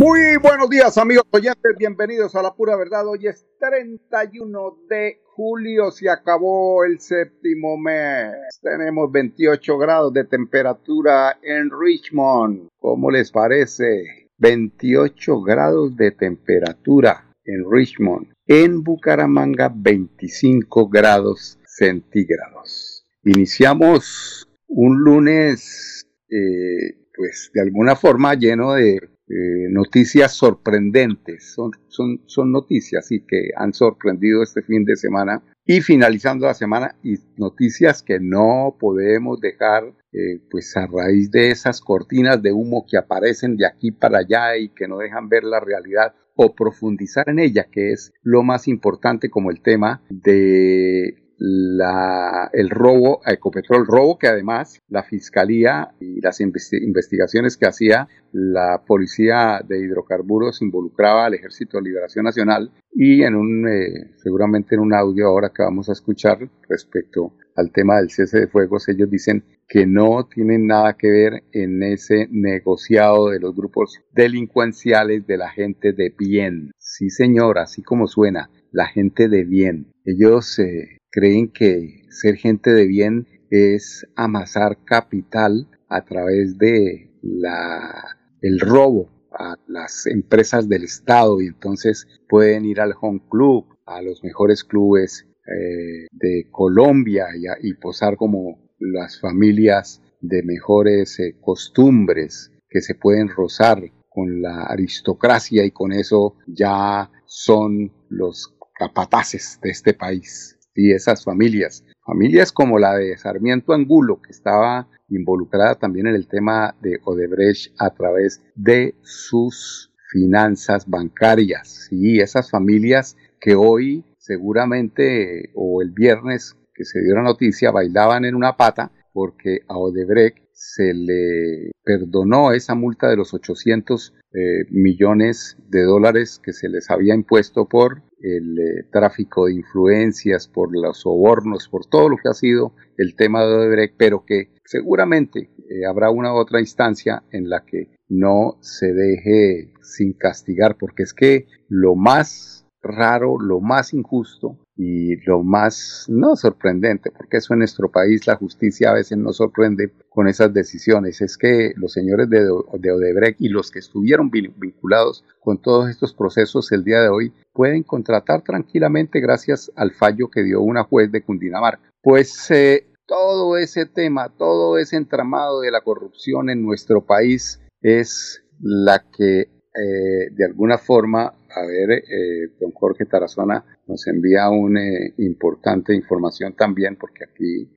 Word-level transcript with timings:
Muy 0.00 0.38
buenos 0.40 0.70
días 0.70 0.96
amigos 0.96 1.26
oyentes, 1.30 1.76
bienvenidos 1.78 2.34
a 2.34 2.40
la 2.40 2.54
pura 2.54 2.74
verdad. 2.74 3.06
Hoy 3.06 3.26
es 3.26 3.46
31 3.58 4.78
de 4.88 5.20
julio, 5.34 5.90
se 5.90 6.08
acabó 6.08 6.84
el 6.84 7.00
séptimo 7.00 7.76
mes. 7.76 8.32
Tenemos 8.62 9.12
28 9.12 9.76
grados 9.76 10.14
de 10.14 10.24
temperatura 10.24 11.38
en 11.42 11.68
Richmond. 11.78 12.68
¿Cómo 12.78 13.10
les 13.10 13.30
parece? 13.30 14.30
28 14.38 15.42
grados 15.42 15.94
de 15.94 16.12
temperatura 16.12 17.34
en 17.44 17.70
Richmond. 17.70 18.32
En 18.46 18.82
Bucaramanga 18.82 19.70
25 19.70 20.88
grados 20.88 21.58
centígrados. 21.66 23.04
Iniciamos 23.22 24.48
un 24.66 24.98
lunes 25.02 26.06
eh, 26.30 27.04
pues 27.14 27.50
de 27.52 27.60
alguna 27.60 27.96
forma 27.96 28.32
lleno 28.32 28.72
de 28.72 28.98
eh, 29.30 29.68
noticias 29.70 30.32
sorprendentes, 30.32 31.52
son, 31.54 31.70
son, 31.86 32.20
son 32.26 32.50
noticias 32.50 33.08
que 33.28 33.50
han 33.56 33.72
sorprendido 33.72 34.42
este 34.42 34.62
fin 34.62 34.84
de 34.84 34.96
semana. 34.96 35.42
Y 35.64 35.82
finalizando 35.82 36.46
la 36.46 36.54
semana 36.54 36.96
y 37.04 37.14
noticias 37.36 38.02
que 38.02 38.18
no 38.18 38.76
podemos 38.80 39.40
dejar 39.40 39.84
eh, 40.12 40.40
pues 40.50 40.76
a 40.76 40.88
raíz 40.88 41.30
de 41.30 41.52
esas 41.52 41.80
cortinas 41.80 42.42
de 42.42 42.52
humo 42.52 42.84
que 42.90 42.96
aparecen 42.96 43.56
de 43.56 43.66
aquí 43.66 43.92
para 43.92 44.18
allá 44.18 44.56
y 44.56 44.70
que 44.70 44.88
no 44.88 44.98
dejan 44.98 45.28
ver 45.28 45.44
la 45.44 45.60
realidad 45.60 46.12
o 46.34 46.56
profundizar 46.56 47.28
en 47.28 47.38
ella, 47.38 47.68
que 47.70 47.92
es 47.92 48.12
lo 48.22 48.42
más 48.42 48.66
importante 48.66 49.30
como 49.30 49.52
el 49.52 49.60
tema 49.60 50.02
de 50.08 51.29
el 51.40 52.68
robo 52.68 53.20
a 53.24 53.32
Ecopetrol, 53.32 53.86
robo 53.86 54.18
que 54.18 54.28
además 54.28 54.78
la 54.88 55.02
Fiscalía 55.02 55.94
y 55.98 56.20
las 56.20 56.40
investigaciones 56.40 57.56
que 57.56 57.66
hacía 57.66 58.08
la 58.32 58.82
Policía 58.86 59.60
de 59.66 59.78
Hidrocarburos 59.80 60.60
involucraba 60.60 61.24
al 61.24 61.34
Ejército 61.34 61.78
de 61.78 61.84
Liberación 61.84 62.24
Nacional 62.26 62.70
y 62.92 63.22
en 63.22 63.36
un, 63.36 63.68
eh, 63.68 64.12
seguramente 64.22 64.74
en 64.74 64.82
un 64.82 64.92
audio 64.92 65.28
ahora 65.28 65.50
que 65.54 65.62
vamos 65.62 65.88
a 65.88 65.92
escuchar 65.92 66.38
respecto 66.68 67.32
al 67.56 67.72
tema 67.72 67.96
del 67.96 68.10
cese 68.10 68.40
de 68.40 68.46
fuegos, 68.46 68.88
ellos 68.88 69.10
dicen 69.10 69.44
que 69.68 69.86
no 69.86 70.26
tienen 70.26 70.66
nada 70.66 70.96
que 70.96 71.10
ver 71.10 71.44
en 71.52 71.82
ese 71.82 72.28
negociado 72.30 73.30
de 73.30 73.40
los 73.40 73.54
grupos 73.54 74.00
delincuenciales 74.12 75.26
de 75.26 75.36
la 75.36 75.50
gente 75.50 75.92
de 75.92 76.12
bien. 76.16 76.72
Sí, 76.78 77.10
señor, 77.10 77.58
así 77.58 77.82
como 77.82 78.06
suena, 78.06 78.50
la 78.72 78.86
gente 78.86 79.28
de 79.28 79.44
bien. 79.44 79.92
Ellos 80.04 80.58
eh, 80.58 80.99
creen 81.10 81.48
que 81.52 82.04
ser 82.10 82.36
gente 82.36 82.70
de 82.70 82.86
bien 82.86 83.26
es 83.50 84.06
amasar 84.14 84.84
capital 84.84 85.68
a 85.88 86.04
través 86.04 86.56
de 86.56 87.10
la, 87.22 88.16
el 88.40 88.60
robo 88.60 89.10
a 89.32 89.56
las 89.66 90.06
empresas 90.06 90.68
del 90.68 90.84
Estado. 90.84 91.40
Y 91.40 91.48
entonces 91.48 92.06
pueden 92.28 92.64
ir 92.64 92.80
al 92.80 92.94
Home 93.00 93.22
Club, 93.28 93.66
a 93.86 94.02
los 94.02 94.22
mejores 94.22 94.64
clubes 94.64 95.26
eh, 95.46 96.06
de 96.12 96.48
Colombia 96.50 97.26
y, 97.60 97.74
posar 97.74 98.16
como 98.16 98.70
las 98.78 99.20
familias 99.20 100.00
de 100.20 100.42
mejores 100.42 101.18
eh, 101.18 101.36
costumbres 101.40 102.52
que 102.68 102.82
se 102.82 102.94
pueden 102.94 103.28
rozar 103.28 103.82
con 104.08 104.42
la 104.42 104.64
aristocracia 104.64 105.64
y 105.64 105.72
con 105.72 105.92
eso 105.92 106.36
ya 106.46 107.10
son 107.26 107.92
los 108.08 108.54
capataces 108.78 109.58
de 109.62 109.70
este 109.70 109.92
país 109.92 110.59
y 110.74 110.92
esas 110.92 111.24
familias. 111.24 111.84
Familias 112.04 112.52
como 112.52 112.78
la 112.78 112.96
de 112.96 113.16
Sarmiento 113.16 113.72
Angulo, 113.72 114.20
que 114.22 114.30
estaba 114.30 114.88
involucrada 115.08 115.74
también 115.76 116.06
en 116.06 116.14
el 116.14 116.28
tema 116.28 116.74
de 116.80 117.00
Odebrecht 117.04 117.74
a 117.78 117.90
través 117.90 118.42
de 118.54 118.94
sus 119.02 119.92
finanzas 120.10 120.88
bancarias. 120.88 121.88
Y 121.90 122.20
esas 122.20 122.50
familias 122.50 123.16
que 123.40 123.54
hoy 123.54 124.04
seguramente 124.18 125.50
o 125.54 125.82
el 125.82 125.90
viernes 125.90 126.56
que 126.74 126.84
se 126.84 127.00
dio 127.02 127.14
la 127.14 127.22
noticia 127.22 127.70
bailaban 127.70 128.24
en 128.24 128.34
una 128.34 128.56
pata 128.56 128.92
porque 129.12 129.60
a 129.68 129.76
Odebrecht 129.76 130.38
se 130.52 130.94
le 130.94 131.70
perdonó 131.82 132.52
esa 132.52 132.74
multa 132.74 133.08
de 133.08 133.16
los 133.16 133.34
800 133.34 134.14
eh, 134.32 134.38
millones 134.70 135.56
de 135.68 135.82
dólares 135.82 136.40
que 136.42 136.52
se 136.52 136.68
les 136.68 136.90
había 136.90 137.14
impuesto 137.14 137.66
por 137.66 138.02
el 138.22 138.58
eh, 138.58 138.86
tráfico 138.90 139.46
de 139.46 139.54
influencias, 139.54 140.48
por 140.48 140.70
los 140.72 141.00
sobornos, 141.00 141.68
por 141.68 141.86
todo 141.86 142.08
lo 142.08 142.16
que 142.16 142.28
ha 142.28 142.34
sido 142.34 142.72
el 142.96 143.14
tema 143.14 143.44
de 143.44 143.54
Odebrecht, 143.54 143.94
pero 143.96 144.24
que 144.24 144.50
seguramente 144.64 145.50
eh, 145.68 145.86
habrá 145.88 146.10
una 146.10 146.34
otra 146.34 146.60
instancia 146.60 147.22
en 147.32 147.48
la 147.48 147.64
que 147.64 147.88
no 148.08 148.58
se 148.60 148.92
deje 148.92 149.72
sin 149.82 150.12
castigar, 150.12 150.76
porque 150.78 151.02
es 151.02 151.14
que 151.14 151.46
lo 151.68 151.94
más 151.94 152.59
raro, 152.82 153.38
lo 153.38 153.60
más 153.60 153.92
injusto 153.92 154.56
y 154.76 155.16
lo 155.26 155.42
más 155.42 156.06
no 156.08 156.36
sorprendente, 156.36 157.10
porque 157.10 157.36
eso 157.36 157.52
en 157.52 157.58
nuestro 157.60 157.90
país 157.90 158.26
la 158.26 158.36
justicia 158.36 158.90
a 158.90 158.94
veces 158.94 159.18
no 159.18 159.32
sorprende 159.32 159.92
con 160.08 160.28
esas 160.28 160.52
decisiones, 160.54 161.20
es 161.20 161.36
que 161.36 161.72
los 161.76 161.92
señores 161.92 162.30
de, 162.30 162.40
de 162.78 162.92
Odebrecht 162.92 163.40
y 163.40 163.48
los 163.48 163.70
que 163.70 163.80
estuvieron 163.80 164.30
vinculados 164.30 165.24
con 165.40 165.58
todos 165.58 165.90
estos 165.90 166.14
procesos 166.14 166.72
el 166.72 166.84
día 166.84 167.00
de 167.02 167.08
hoy 167.08 167.32
pueden 167.52 167.82
contratar 167.82 168.42
tranquilamente 168.42 169.20
gracias 169.20 169.70
al 169.76 169.92
fallo 169.92 170.30
que 170.30 170.42
dio 170.42 170.62
una 170.62 170.84
juez 170.84 171.12
de 171.12 171.22
Cundinamarca. 171.22 171.90
Pues 172.02 172.50
eh, 172.50 172.86
todo 173.06 173.56
ese 173.56 173.86
tema, 173.86 174.30
todo 174.30 174.78
ese 174.78 174.96
entramado 174.96 175.60
de 175.60 175.70
la 175.70 175.82
corrupción 175.82 176.48
en 176.48 176.62
nuestro 176.62 177.04
país 177.04 177.60
es 177.82 178.42
la 178.60 179.04
que 179.10 179.48
eh, 179.74 180.30
de 180.32 180.44
alguna 180.44 180.78
forma, 180.78 181.26
a 181.26 181.66
ver, 181.66 181.90
eh, 181.90 182.48
don 182.60 182.72
Jorge 182.72 183.06
Tarazona 183.06 183.64
nos 183.86 184.06
envía 184.06 184.48
una 184.50 184.82
importante 185.18 185.94
información 185.94 186.54
también 186.56 186.96
porque 186.96 187.24
aquí 187.24 187.68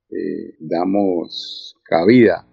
damos 0.58 1.76
cabida. 1.84 2.46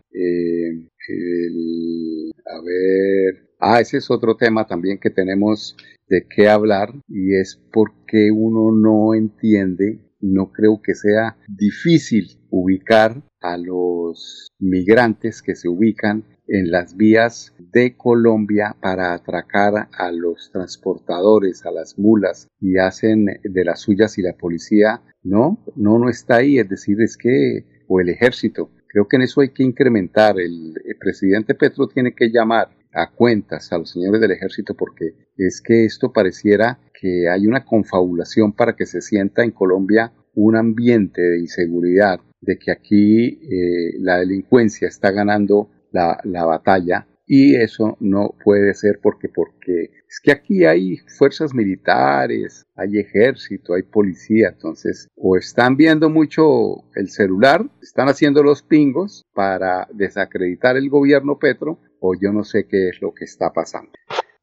a 2.45 2.61
ver, 2.61 3.49
ah, 3.59 3.79
ese 3.79 3.97
es 3.97 4.11
otro 4.11 4.35
tema 4.35 4.65
también 4.67 4.99
que 4.99 5.09
tenemos 5.09 5.75
de 6.11 6.27
qué 6.27 6.49
hablar 6.49 6.93
y 7.07 7.35
es 7.35 7.59
porque 7.71 8.31
uno 8.31 8.71
no 8.75 9.15
entiende, 9.15 9.99
no 10.21 10.51
creo 10.51 10.81
que 10.81 10.95
sea 10.95 11.37
difícil 11.47 12.39
ubicar 12.49 13.21
a 13.41 13.57
los 13.57 14.47
migrantes 14.59 15.41
que 15.41 15.55
se 15.55 15.67
ubican 15.67 16.23
en 16.47 16.69
las 16.69 16.97
vías 16.97 17.53
de 17.71 17.95
Colombia 17.95 18.75
para 18.81 19.13
atracar 19.13 19.87
a 19.91 20.11
los 20.11 20.51
transportadores, 20.51 21.65
a 21.65 21.71
las 21.71 21.97
mulas 21.97 22.47
y 22.59 22.77
hacen 22.77 23.25
de 23.43 23.65
las 23.65 23.79
suyas 23.79 24.17
y 24.17 24.21
la 24.21 24.33
policía. 24.33 25.01
No, 25.23 25.63
no, 25.75 25.97
no 25.97 26.09
está 26.09 26.37
ahí, 26.37 26.59
es 26.59 26.67
decir, 26.67 27.01
es 27.01 27.15
que, 27.17 27.65
o 27.87 28.01
el 28.01 28.09
ejército, 28.09 28.69
creo 28.87 29.07
que 29.07 29.15
en 29.15 29.21
eso 29.23 29.41
hay 29.41 29.49
que 29.49 29.63
incrementar, 29.63 30.39
el, 30.39 30.73
el 30.83 30.97
presidente 30.99 31.55
Petro 31.55 31.87
tiene 31.87 32.13
que 32.13 32.29
llamar 32.29 32.69
a 32.93 33.09
cuentas 33.11 33.71
a 33.71 33.77
los 33.77 33.91
señores 33.91 34.19
del 34.19 34.31
ejército 34.31 34.75
porque 34.75 35.13
es 35.37 35.61
que 35.61 35.85
esto 35.85 36.11
pareciera 36.11 36.79
que 37.01 37.27
hay 37.27 37.47
una 37.47 37.65
confabulación 37.65 38.53
para 38.53 38.75
que 38.75 38.85
se 38.85 39.01
sienta 39.01 39.43
en 39.43 39.51
Colombia 39.51 40.13
un 40.35 40.55
ambiente 40.55 41.19
de 41.19 41.39
inseguridad, 41.39 42.19
de 42.39 42.59
que 42.59 42.71
aquí 42.71 43.39
eh, 43.41 43.97
la 43.99 44.17
delincuencia 44.19 44.87
está 44.87 45.09
ganando 45.09 45.69
la, 45.91 46.19
la, 46.23 46.45
batalla 46.45 47.07
y 47.25 47.55
eso 47.55 47.97
no 47.99 48.35
puede 48.43 48.73
ser 48.75 48.99
porque 49.01 49.29
porque 49.29 49.89
es 50.07 50.19
que 50.23 50.31
aquí 50.31 50.63
hay 50.63 50.97
fuerzas 51.17 51.53
militares, 51.53 52.65
hay 52.75 52.99
ejército, 52.99 53.73
hay 53.73 53.83
policía, 53.83 54.49
entonces 54.49 55.07
o 55.15 55.37
están 55.37 55.75
viendo 55.77 56.09
mucho 56.09 56.83
el 56.95 57.09
celular, 57.09 57.65
están 57.81 58.09
haciendo 58.09 58.43
los 58.43 58.61
pingos 58.61 59.23
para 59.33 59.87
desacreditar 59.93 60.77
el 60.77 60.89
gobierno 60.89 61.39
Petro 61.39 61.79
o 61.99 62.13
yo 62.15 62.31
no 62.31 62.43
sé 62.43 62.67
qué 62.67 62.89
es 62.89 63.01
lo 63.01 63.13
que 63.13 63.25
está 63.25 63.51
pasando. 63.51 63.91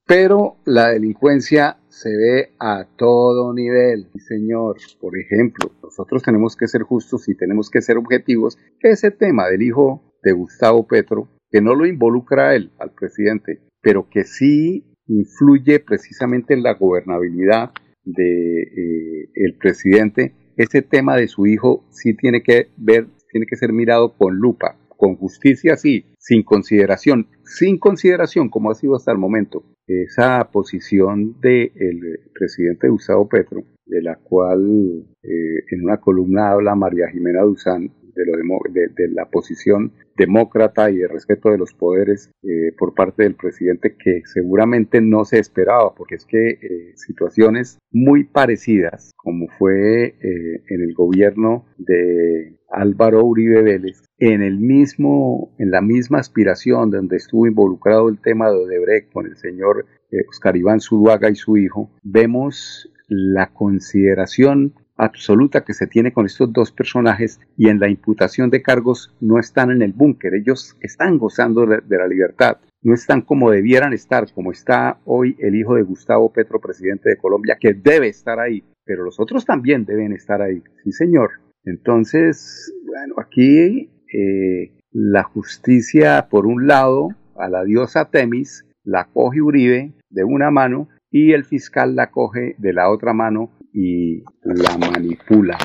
Pero 0.08 0.56
la 0.64 0.88
delincuencia 0.88 1.76
se 1.90 2.08
ve 2.08 2.55
a 2.58 2.87
todo 2.96 3.52
nivel, 3.52 4.08
señor. 4.26 4.78
Por 4.99 5.19
ejemplo, 5.19 5.70
nosotros 5.82 6.22
tenemos 6.22 6.56
que 6.56 6.66
ser 6.66 6.81
justos 6.81 7.28
y 7.28 7.37
tenemos 7.37 7.69
que 7.69 7.82
ser 7.82 7.99
objetivos. 7.99 8.56
Ese 8.81 9.10
tema 9.10 9.49
del 9.50 9.60
hijo 9.60 10.14
de 10.22 10.32
Gustavo 10.32 10.87
Petro, 10.87 11.28
que 11.50 11.60
no 11.60 11.75
lo 11.75 11.84
involucra 11.84 12.49
a 12.49 12.55
él, 12.55 12.72
al 12.78 12.94
presidente, 12.94 13.60
pero 13.82 14.08
que 14.08 14.25
sí 14.25 14.96
influye 15.08 15.78
precisamente 15.78 16.55
en 16.55 16.62
la 16.62 16.72
gobernabilidad 16.72 17.72
de 18.02 18.62
eh, 18.62 19.31
el 19.34 19.58
presidente, 19.58 20.32
ese 20.56 20.81
tema 20.81 21.16
de 21.16 21.28
su 21.28 21.46
hijo 21.46 21.84
sí 21.90 22.14
tiene 22.14 22.43
que 22.43 22.69
ver, 22.78 23.08
tiene 23.31 23.44
que 23.46 23.56
ser 23.56 23.75
mirado 23.75 24.16
con 24.16 24.37
lupa, 24.37 24.78
con 24.88 25.16
justicia 25.16 25.76
sí, 25.76 26.06
sin 26.19 26.44
consideración, 26.44 27.28
sin 27.44 27.78
consideración 27.78 28.49
como 28.49 28.70
ha 28.70 28.75
sido 28.75 28.96
hasta 28.96 29.12
el 29.12 29.19
momento 29.19 29.64
esa 29.88 30.49
posición 30.52 31.40
del 31.40 32.20
presidente 32.32 32.88
Gustavo 32.88 33.29
Petro, 33.29 33.64
de 33.87 34.02
la 34.02 34.17
cual 34.17 35.06
eh, 35.23 35.64
en 35.70 35.85
una 35.85 35.99
columna 35.99 36.50
habla 36.50 36.75
María 36.75 37.08
Jimena 37.08 37.43
Duzán, 37.43 37.90
de, 38.25 39.09
la 39.09 39.26
posición 39.26 39.93
demócrata 40.17 40.91
y 40.91 40.97
de 40.97 41.09
respeto 41.09 41.50
de 41.50 41.59
los 41.59 41.73
poderes 41.75 42.31
eh, 42.43 42.73
por 42.76 42.94
parte 42.94 43.23
del 43.23 43.35
presidente 43.35 43.97
que 43.97 44.23
seguramente 44.25 45.00
no 45.00 45.25
se 45.25 45.38
esperaba, 45.38 45.94
porque 45.94 46.17
es 46.17 46.25
que 46.25 46.50
eh, 46.50 46.93
situaciones 46.97 47.79
muy 47.91 48.25
parecidas, 48.25 49.12
como 49.17 49.47
fue 49.59 50.06
eh, 50.06 50.62
en 50.69 50.82
el 50.82 50.94
gobierno 50.94 51.67
de 51.79 52.59
Álvaro 52.70 53.25
Uribe 53.25 53.62
Vélez, 53.62 54.03
en 54.19 54.43
el 54.43 54.59
mismo, 54.59 55.55
en 55.59 55.70
la 55.70 55.81
misma 55.81 56.19
aspiración 56.19 56.91
donde 56.91 57.17
estuvo 57.17 57.47
involucrado 57.47 58.09
el 58.09 58.20
tema 58.20 58.50
de 58.50 58.56
Odebrecht 58.56 59.12
con 59.12 59.26
el 59.26 59.37
señor 59.37 59.87
Oscar 60.29 60.56
Iván 60.56 60.81
Zuluaga 60.81 61.31
y 61.31 61.35
su 61.35 61.56
hijo, 61.56 61.91
vemos 62.03 62.91
la 63.09 63.53
consideración 63.53 64.75
absoluta 64.99 65.65
que 65.65 65.73
se 65.73 65.87
tiene 65.87 66.12
con 66.12 66.27
estos 66.27 66.53
dos 66.53 66.73
personajes 66.73 67.41
y 67.56 67.69
en 67.69 67.79
la 67.79 67.89
imputación 67.89 68.50
de 68.50 68.62
cargos 68.62 69.15
no 69.21 69.39
están 69.39 69.71
en 69.71 69.81
el 69.81 69.93
búnker, 69.93 70.35
ellos 70.35 70.77
están 70.81 71.19
gozando 71.19 71.65
de, 71.65 71.97
la 71.97 72.09
libertad, 72.09 72.59
no 72.83 72.93
están 72.93 73.23
como 73.23 73.50
debieran 73.50 73.93
estar, 73.93 74.31
como 74.35 74.53
está 74.53 74.99
hoy 75.05 75.37
el 75.39 75.55
hijo 75.55 75.77
de 75.77 75.83
Gustavo 75.83 76.33
Petro, 76.33 76.61
presidente 76.61 77.09
de 77.09 77.17
Colombia, 77.17 77.56
que 77.59 77.73
debe 77.73 78.09
estar 78.09 78.41
ahí, 78.41 78.65
pero 78.85 79.05
los 79.05 79.19
otros 79.21 79.45
también 79.45 79.85
deben 79.85 80.12
estar 80.12 80.43
ahí, 80.43 80.62
sí 80.85 80.93
señor. 80.93 81.31
Entonces, 81.65 82.75
bueno, 82.85 83.15
aquí 83.19 83.91
eh, 84.12 84.73
la 84.91 85.23
justicia, 85.23 86.29
por 86.29 86.47
un 86.47 86.67
lado, 86.67 87.11
a 87.37 87.49
la 87.49 87.65
diosa 87.65 88.06
Temis, 88.06 88.65
la 88.85 89.05
coge 89.05 89.41
Uribe 89.43 89.93
de 90.11 90.25
una 90.25 90.51
mano 90.51 90.89
y 91.11 91.33
el 91.33 91.44
fiscal 91.44 91.94
la 91.94 92.11
coge 92.11 92.55
de 92.59 92.73
la 92.73 92.91
otra 92.91 93.12
mano 93.12 93.51
y 93.73 94.23
la 94.43 94.76
manipulan. 94.79 95.59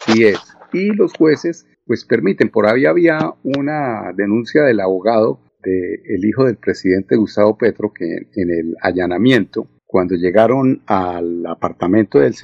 Así 0.00 0.24
es. 0.24 0.38
Y 0.72 0.92
los 0.94 1.12
jueces 1.12 1.66
pues 1.86 2.04
permiten, 2.04 2.48
por 2.48 2.66
ahí 2.66 2.86
había 2.86 3.34
una 3.42 4.12
denuncia 4.16 4.62
del 4.62 4.80
abogado 4.80 5.40
del 5.62 6.24
hijo 6.24 6.44
del 6.44 6.56
presidente 6.56 7.16
Gustavo 7.16 7.56
Petro 7.56 7.92
que 7.92 8.28
en 8.34 8.50
el 8.50 8.76
allanamiento, 8.82 9.68
cuando 9.86 10.14
llegaron 10.14 10.82
al 10.86 11.46
apartamento 11.46 12.18
del, 12.18 12.34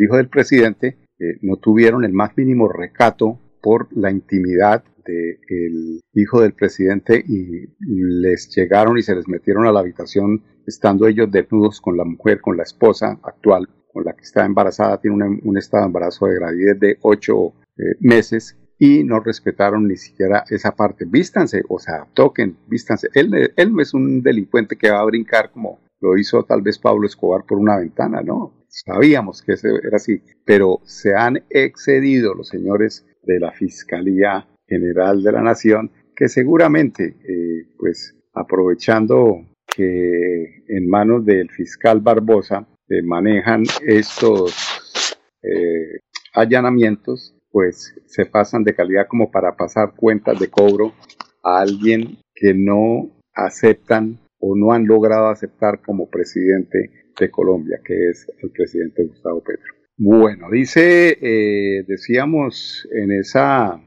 hijo 0.00 0.16
del 0.16 0.28
presidente, 0.28 0.98
eh, 1.18 1.36
no 1.42 1.56
tuvieron 1.56 2.04
el 2.04 2.12
más 2.12 2.36
mínimo 2.36 2.68
recato 2.68 3.38
por 3.62 3.88
la 3.96 4.10
intimidad 4.10 4.84
del 5.04 6.00
hijo 6.14 6.40
del 6.40 6.52
presidente 6.52 7.24
y 7.26 7.66
les 7.80 8.48
llegaron 8.54 8.98
y 8.98 9.02
se 9.02 9.14
les 9.14 9.26
metieron 9.28 9.66
a 9.66 9.72
la 9.72 9.80
habitación 9.80 10.42
estando 10.66 11.06
ellos 11.06 11.30
desnudos 11.30 11.80
con 11.80 11.96
la 11.96 12.04
mujer, 12.04 12.40
con 12.40 12.56
la 12.56 12.62
esposa 12.62 13.18
actual, 13.22 13.68
con 13.92 14.04
la 14.04 14.12
que 14.14 14.22
está 14.22 14.44
embarazada, 14.44 15.00
tiene 15.00 15.40
un, 15.42 15.58
estado 15.58 15.82
de 15.82 15.86
embarazo 15.88 16.26
de 16.26 16.34
gravidez 16.36 16.78
de 16.78 16.98
ocho 17.02 17.54
eh, 17.76 17.96
meses 18.00 18.58
y 18.78 19.04
no 19.04 19.20
respetaron 19.20 19.86
ni 19.86 19.96
siquiera 19.96 20.44
esa 20.50 20.74
parte. 20.74 21.04
Vístanse, 21.04 21.62
o 21.68 21.78
sea, 21.78 22.06
toquen, 22.14 22.56
vístanse. 22.68 23.08
Él, 23.14 23.52
él 23.56 23.72
no 23.72 23.82
es 23.82 23.94
un 23.94 24.22
delincuente 24.22 24.76
que 24.76 24.90
va 24.90 25.00
a 25.00 25.04
brincar 25.04 25.50
como 25.52 25.80
lo 26.00 26.18
hizo 26.18 26.44
tal 26.44 26.62
vez 26.62 26.78
Pablo 26.78 27.06
Escobar 27.06 27.44
por 27.46 27.58
una 27.58 27.76
ventana, 27.76 28.22
¿no? 28.22 28.66
Sabíamos 28.68 29.42
que 29.42 29.52
era 29.52 29.96
así, 29.96 30.20
pero 30.44 30.80
se 30.84 31.14
han 31.14 31.44
excedido 31.50 32.34
los 32.34 32.48
señores 32.48 33.06
de 33.22 33.40
la 33.40 33.52
Fiscalía 33.52 34.46
General 34.66 35.22
de 35.22 35.32
la 35.32 35.42
Nación, 35.42 35.90
que 36.14 36.28
seguramente, 36.28 37.16
eh, 37.28 37.66
pues 37.78 38.16
aprovechando 38.34 39.46
que 39.66 40.64
en 40.68 40.88
manos 40.88 41.24
del 41.24 41.50
fiscal 41.50 42.00
Barbosa 42.00 42.66
se 42.86 43.02
manejan 43.02 43.64
estos 43.86 45.16
eh, 45.42 46.00
allanamientos, 46.34 47.34
pues 47.50 47.94
se 48.06 48.26
pasan 48.26 48.64
de 48.64 48.74
calidad 48.74 49.06
como 49.08 49.30
para 49.30 49.56
pasar 49.56 49.94
cuentas 49.94 50.38
de 50.38 50.48
cobro 50.48 50.92
a 51.42 51.60
alguien 51.60 52.18
que 52.34 52.54
no 52.54 53.10
aceptan 53.34 54.18
o 54.38 54.56
no 54.56 54.72
han 54.72 54.86
logrado 54.86 55.28
aceptar 55.28 55.80
como 55.82 56.10
presidente 56.10 56.90
de 57.18 57.30
Colombia, 57.30 57.80
que 57.84 58.10
es 58.10 58.26
el 58.42 58.50
presidente 58.50 59.04
Gustavo 59.04 59.42
Petro. 59.42 59.81
Bueno, 59.96 60.48
dice, 60.50 61.18
eh, 61.20 61.84
decíamos 61.86 62.88
en 62.92 63.12
esa 63.12 63.80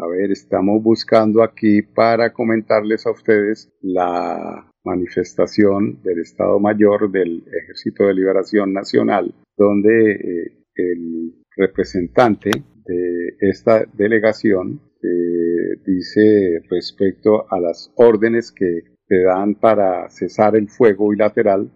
a 0.00 0.06
ver, 0.06 0.30
estamos 0.30 0.80
buscando 0.80 1.42
aquí 1.42 1.82
para 1.82 2.32
comentarles 2.32 3.04
a 3.04 3.10
ustedes 3.10 3.68
la 3.82 4.70
manifestación 4.84 6.00
del 6.04 6.20
Estado 6.20 6.60
Mayor 6.60 7.10
del 7.10 7.42
Ejército 7.64 8.06
de 8.06 8.14
Liberación 8.14 8.72
Nacional, 8.72 9.34
donde 9.56 10.12
eh, 10.12 10.52
el 10.76 11.34
representante 11.56 12.50
de 12.84 13.36
esta 13.40 13.84
delegación 13.92 14.80
eh, 15.02 15.80
dice 15.84 16.60
respecto 16.70 17.52
a 17.52 17.58
las 17.58 17.92
órdenes 17.96 18.52
que 18.52 18.82
se 19.08 19.22
dan 19.22 19.56
para 19.56 20.08
cesar 20.10 20.54
el 20.54 20.68
fuego 20.68 21.08
bilateral 21.08 21.72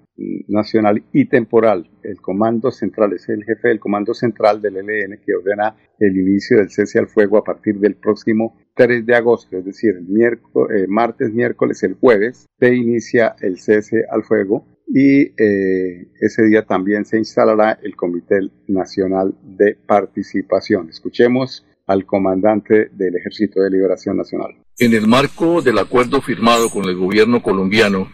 nacional 0.49 1.03
y 1.13 1.27
temporal. 1.27 1.91
El 2.03 2.21
Comando 2.21 2.71
Central 2.71 3.13
es 3.15 3.29
el 3.29 3.45
jefe 3.45 3.69
del 3.69 3.81
Comando 3.81 4.15
Central 4.15 4.61
del 4.61 4.77
ELN 4.77 5.19
que 5.25 5.35
ordena 5.35 5.77
el 5.99 6.17
inicio 6.17 6.59
del 6.59 6.71
cese 6.71 6.99
al 6.99 7.09
fuego 7.09 7.39
a 7.39 7.45
partir 7.45 7.79
del 7.79 7.97
próximo 7.97 8.57
3 8.75 9.05
de 9.05 9.15
agosto, 9.15 9.59
es 9.59 9.65
decir, 9.65 9.95
el 9.97 10.09
miércoles, 10.09 10.83
eh, 10.83 10.87
martes, 10.89 11.33
miércoles, 11.33 11.83
el 11.83 11.95
jueves, 11.95 12.47
se 12.59 12.75
inicia 12.75 13.37
el 13.41 13.59
cese 13.59 14.05
al 14.11 14.25
fuego 14.25 14.67
y 14.89 15.33
eh, 15.43 16.09
ese 16.21 16.43
día 16.45 16.65
también 16.65 17.05
se 17.05 17.19
instalará 17.19 17.79
el 17.83 17.97
Comité 17.97 18.41
Nacional 18.69 19.35
de 19.43 19.77
Participación. 19.87 20.89
Escuchemos 20.89 21.67
al 21.87 22.07
comandante 22.07 22.89
del 22.93 23.17
Ejército 23.17 23.61
de 23.61 23.71
Liberación 23.71 24.17
Nacional. 24.17 24.55
En 24.79 24.95
el 24.95 25.07
marco 25.07 25.63
del 25.63 25.79
acuerdo 25.79 26.21
firmado 26.21 26.71
con 26.71 26.85
el 26.85 26.97
gobierno 26.97 27.43
colombiano 27.43 28.09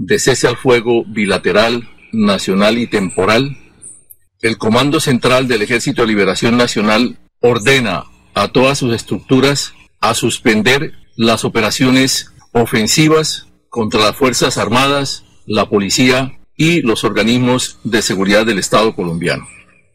de 0.00 0.18
cese 0.18 0.48
al 0.48 0.56
fuego 0.56 1.04
bilateral, 1.04 1.86
nacional 2.12 2.78
y 2.78 2.86
temporal, 2.86 3.58
el 4.40 4.56
Comando 4.56 4.98
Central 4.98 5.46
del 5.46 5.60
Ejército 5.60 6.00
de 6.00 6.08
Liberación 6.08 6.56
Nacional 6.56 7.18
ordena 7.40 8.04
a 8.34 8.48
todas 8.48 8.78
sus 8.78 8.94
estructuras 8.94 9.74
a 10.00 10.14
suspender 10.14 10.94
las 11.16 11.44
operaciones 11.44 12.32
ofensivas 12.52 13.48
contra 13.68 14.00
las 14.00 14.16
Fuerzas 14.16 14.56
Armadas, 14.56 15.24
la 15.44 15.68
policía 15.68 16.38
y 16.56 16.80
los 16.80 17.04
organismos 17.04 17.78
de 17.84 18.00
seguridad 18.00 18.46
del 18.46 18.58
Estado 18.58 18.94
colombiano. 18.94 19.46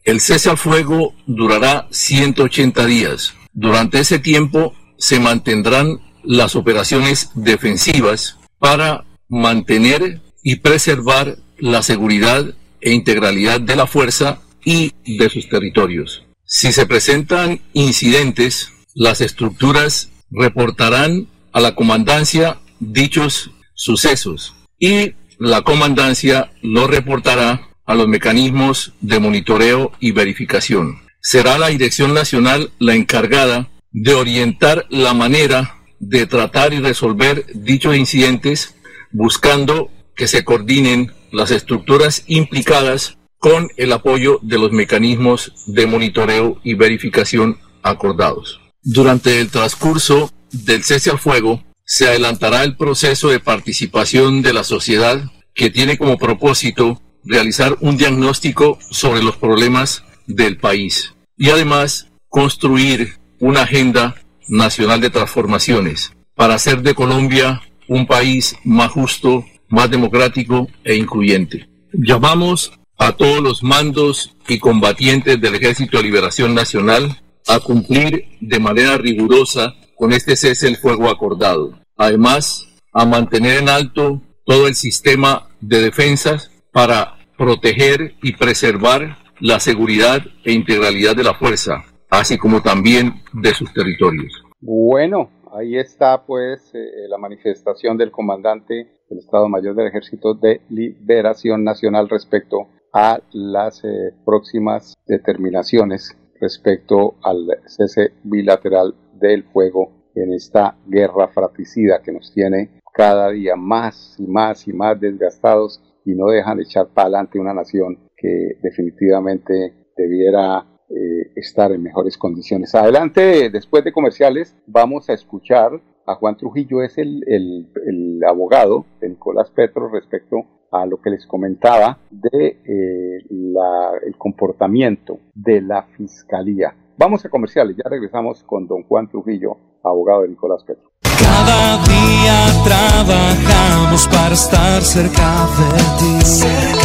El 0.04 0.22
cese 0.22 0.52
al 0.52 0.60
fuego 0.60 1.16
durará 1.26 1.88
180 1.90 2.86
días. 2.86 3.34
Durante 3.54 4.00
ese 4.00 4.20
tiempo 4.20 4.76
se 5.00 5.20
mantendrán 5.20 6.00
las 6.24 6.56
operaciones 6.56 7.32
defensivas 7.34 8.38
para 8.60 9.04
mantener 9.30 10.22
y 10.44 10.58
preservar 10.58 11.38
la 11.58 11.82
seguridad 11.82 12.54
e 12.82 12.94
integralidad 12.94 13.62
de 13.62 13.76
la 13.76 13.88
fuerza 13.88 14.42
y 14.64 14.92
de 15.06 15.30
sus 15.30 15.50
territorios. 15.50 16.24
Si 16.46 16.72
se 16.72 16.86
presentan 16.86 17.62
incidentes, 17.74 18.72
las 18.94 19.22
estructuras 19.22 20.10
reportarán 20.30 21.28
a 21.52 21.60
la 21.60 21.76
comandancia 21.76 22.60
dichos 22.80 23.52
sucesos 23.74 24.56
y 24.80 25.14
la 25.40 25.62
comandancia 25.62 26.52
lo 26.62 26.88
reportará 26.88 27.70
a 27.86 27.96
los 27.96 28.08
mecanismos 28.08 28.94
de 29.02 29.20
monitoreo 29.20 29.92
y 30.00 30.12
verificación. 30.12 31.00
Será 31.22 31.58
la 31.58 31.68
Dirección 31.68 32.14
Nacional 32.14 32.72
la 32.80 32.96
encargada 32.96 33.70
de 33.92 34.14
orientar 34.14 34.86
la 34.90 35.14
manera 35.14 35.80
de 36.00 36.28
tratar 36.28 36.74
y 36.74 36.80
resolver 36.80 37.46
dichos 37.54 37.96
incidentes 37.96 38.75
buscando 39.16 39.90
que 40.16 40.28
se 40.28 40.44
coordinen 40.44 41.12
las 41.32 41.52
estructuras 41.52 42.24
implicadas 42.28 43.18
con 43.40 43.70
el 43.78 43.92
apoyo 43.92 44.40
de 44.42 44.58
los 44.58 44.72
mecanismos 44.72 45.54
de 45.68 45.88
monitoreo 45.88 46.60
y 46.64 46.74
verificación 46.74 47.60
acordados. 47.82 48.60
Durante 48.82 49.40
el 49.40 49.50
transcurso 49.50 50.32
del 50.52 50.84
cese 50.84 51.12
al 51.12 51.20
fuego, 51.20 51.64
se 51.86 52.08
adelantará 52.08 52.64
el 52.64 52.76
proceso 52.76 53.30
de 53.30 53.40
participación 53.40 54.42
de 54.42 54.54
la 54.54 54.64
sociedad 54.64 55.32
que 55.54 55.70
tiene 55.70 55.98
como 55.98 56.18
propósito 56.18 57.02
realizar 57.24 57.78
un 57.80 57.98
diagnóstico 57.98 58.80
sobre 58.92 59.24
los 59.24 59.38
problemas 59.38 60.04
del 60.28 60.58
país 60.58 61.14
y 61.38 61.50
además 61.50 62.08
construir 62.28 63.18
una 63.40 63.62
agenda 63.62 64.16
nacional 64.48 65.00
de 65.00 65.10
transformaciones 65.10 66.14
para 66.36 66.56
hacer 66.56 66.82
de 66.82 66.96
Colombia 66.96 67.62
un 67.88 68.06
país 68.06 68.56
más 68.64 68.92
justo, 68.92 69.46
más 69.70 69.90
democrático 69.90 70.68
e 70.84 70.96
incluyente. 70.96 71.68
Llamamos 71.94 72.72
a 72.98 73.12
todos 73.14 73.42
los 73.42 73.64
mandos 73.64 74.36
y 74.48 74.60
combatientes 74.60 75.40
del 75.40 75.56
Ejército 75.56 75.98
de 75.98 76.04
Liberación 76.04 76.54
Nacional 76.54 77.22
a 77.48 77.60
cumplir 77.60 78.26
de 78.42 78.60
manera 78.60 78.98
rigurosa 78.98 79.76
con 79.96 80.12
este 80.12 80.36
cese 80.36 80.68
el 80.68 80.78
fuego 80.78 81.10
acordado. 81.10 81.78
Además, 81.98 82.68
a 82.94 83.06
mantener 83.06 83.62
en 83.62 83.70
alto 83.70 84.22
todo 84.46 84.68
el 84.68 84.76
sistema 84.76 85.48
de 85.62 85.82
defensas 85.82 86.52
para 86.72 87.18
proteger 87.38 88.16
y 88.22 88.34
preservar 88.34 89.18
la 89.40 89.60
seguridad 89.60 90.24
e 90.44 90.54
integralidad 90.54 91.16
de 91.16 91.24
la 91.24 91.34
fuerza, 91.34 91.84
así 92.10 92.38
como 92.38 92.62
también 92.62 93.22
de 93.34 93.54
sus 93.54 93.72
territorios. 93.74 94.32
Bueno, 94.62 95.30
ahí 95.56 95.78
está 95.78 96.26
pues 96.26 96.74
eh, 96.74 97.08
la 97.08 97.18
manifestación 97.18 97.98
del 97.98 98.12
comandante 98.12 98.88
del 99.10 99.20
Estado 99.20 99.48
Mayor 99.48 99.76
del 99.76 99.88
Ejército 99.88 100.34
de 100.34 100.62
Liberación 100.70 101.64
Nacional 101.64 102.10
respecto 102.10 102.68
a 102.94 103.20
las 103.32 103.84
eh, 103.84 104.14
próximas 104.26 104.96
determinaciones 105.06 106.18
respecto 106.40 107.16
al 107.24 107.48
cese 107.66 108.14
bilateral 108.24 108.96
del 109.14 109.44
fuego 109.46 110.12
en 110.16 110.34
esta 110.34 110.78
guerra 110.88 111.30
fratricida 111.30 112.02
que 112.02 112.12
nos 112.12 112.34
tiene 112.34 112.82
cada 112.94 113.30
día 113.30 113.56
más 113.56 114.16
y 114.20 114.28
más 114.28 114.68
y 114.68 114.74
más 114.74 115.00
desgastados 115.00 115.82
y 116.06 116.14
no 116.14 116.28
dejan 116.28 116.58
de 116.58 116.64
echar 116.64 116.88
para 116.88 117.08
adelante 117.08 117.40
una 117.40 117.54
nación 117.54 118.00
que 118.16 118.58
definitivamente 118.62 119.74
debiera 119.98 120.66
eh, 120.90 121.32
estar 121.36 121.72
en 121.72 121.82
mejores 121.82 122.18
condiciones. 122.18 122.76
Adelante, 122.76 123.50
después 123.50 123.84
de 123.84 123.92
comerciales, 123.92 124.56
vamos 124.68 125.10
a 125.10 125.14
escuchar 125.14 125.82
a 126.06 126.16
Juan 126.16 126.38
Trujillo, 126.38 126.84
es 126.84 126.98
el, 126.98 127.24
el, 127.28 128.24
abogado 128.24 128.86
de 129.02 129.10
Nicolás 129.10 129.50
Petro 129.50 129.90
respecto 129.90 130.46
a 130.72 130.86
lo 130.86 131.02
que 131.02 131.10
les 131.10 131.26
comentaba 131.26 132.00
de 132.10 132.60
eh, 132.66 133.26
el 133.30 134.18
comportamiento 134.18 135.20
de 135.34 135.62
la 135.62 135.84
fiscalía. 135.98 136.76
Vamos 136.98 137.26
a 137.26 137.30
comerciales, 137.30 137.76
ya 137.78 137.90
regresamos 137.90 138.44
con 138.44 138.68
don 138.68 138.84
Juan 138.84 139.10
Trujillo, 139.10 139.58
abogado 139.84 140.22
de 140.22 140.30
Nicolás 140.30 140.64
Petro. 140.64 140.92
Cada 141.02 141.84
día 141.84 142.64
trabajamos 142.64 144.08
para 144.08 144.34
estar 144.34 144.82
cerca 144.82 145.48
de 145.58 145.80
ti. 146.00 146.85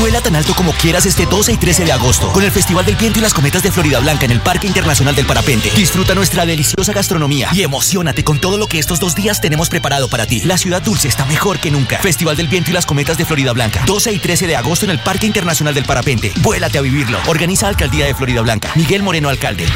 Vuela 0.00 0.20
tan 0.20 0.36
alto 0.36 0.54
como 0.54 0.72
quieras 0.72 1.06
este 1.06 1.26
12 1.26 1.52
y 1.52 1.56
13 1.56 1.84
de 1.84 1.92
agosto 1.92 2.32
con 2.32 2.44
el 2.44 2.50
Festival 2.50 2.84
del 2.84 2.96
Viento 2.96 3.18
y 3.18 3.22
las 3.22 3.32
Cometas 3.32 3.62
de 3.62 3.70
Florida 3.70 4.00
Blanca 4.00 4.24
en 4.24 4.32
el 4.32 4.40
Parque 4.40 4.66
Internacional 4.66 5.14
del 5.14 5.26
Parapente. 5.26 5.70
Disfruta 5.76 6.14
nuestra 6.14 6.44
deliciosa 6.44 6.92
gastronomía 6.92 7.48
y 7.52 7.62
emocionate 7.62 8.24
con 8.24 8.40
todo 8.40 8.58
lo 8.58 8.66
que 8.66 8.78
estos 8.78 9.00
dos 9.00 9.14
días 9.14 9.40
tenemos 9.40 9.68
preparado 9.68 10.08
para 10.08 10.26
ti. 10.26 10.40
La 10.44 10.58
ciudad 10.58 10.82
dulce 10.82 11.08
está 11.08 11.24
mejor 11.26 11.58
que 11.58 11.70
nunca. 11.70 11.98
Festival 11.98 12.36
del 12.36 12.48
Viento 12.48 12.70
y 12.70 12.74
las 12.74 12.86
Cometas 12.86 13.16
de 13.18 13.24
Florida 13.24 13.52
Blanca. 13.52 13.84
12 13.86 14.12
y 14.12 14.18
13 14.18 14.46
de 14.46 14.56
agosto 14.56 14.84
en 14.84 14.90
el 14.90 14.98
Parque 14.98 15.26
Internacional 15.26 15.74
del 15.74 15.84
Parapente. 15.84 16.32
Vuélate 16.42 16.78
a 16.78 16.82
vivirlo. 16.82 17.18
Organiza 17.26 17.68
Alcaldía 17.68 18.06
de 18.06 18.14
Florida 18.14 18.42
Blanca. 18.42 18.72
Miguel 18.74 19.02
Moreno, 19.02 19.28
alcalde. 19.28 19.66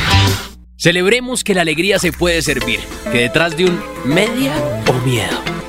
Celebremos 0.77 1.43
que 1.43 1.55
la 1.55 1.62
alegría 1.62 1.99
se 1.99 2.12
puede 2.12 2.41
servir, 2.43 2.81
que 3.11 3.19
detrás 3.19 3.57
de 3.57 3.65
un 3.65 3.81
media 4.05 4.53
o 4.87 4.93
miedo 5.05 5.58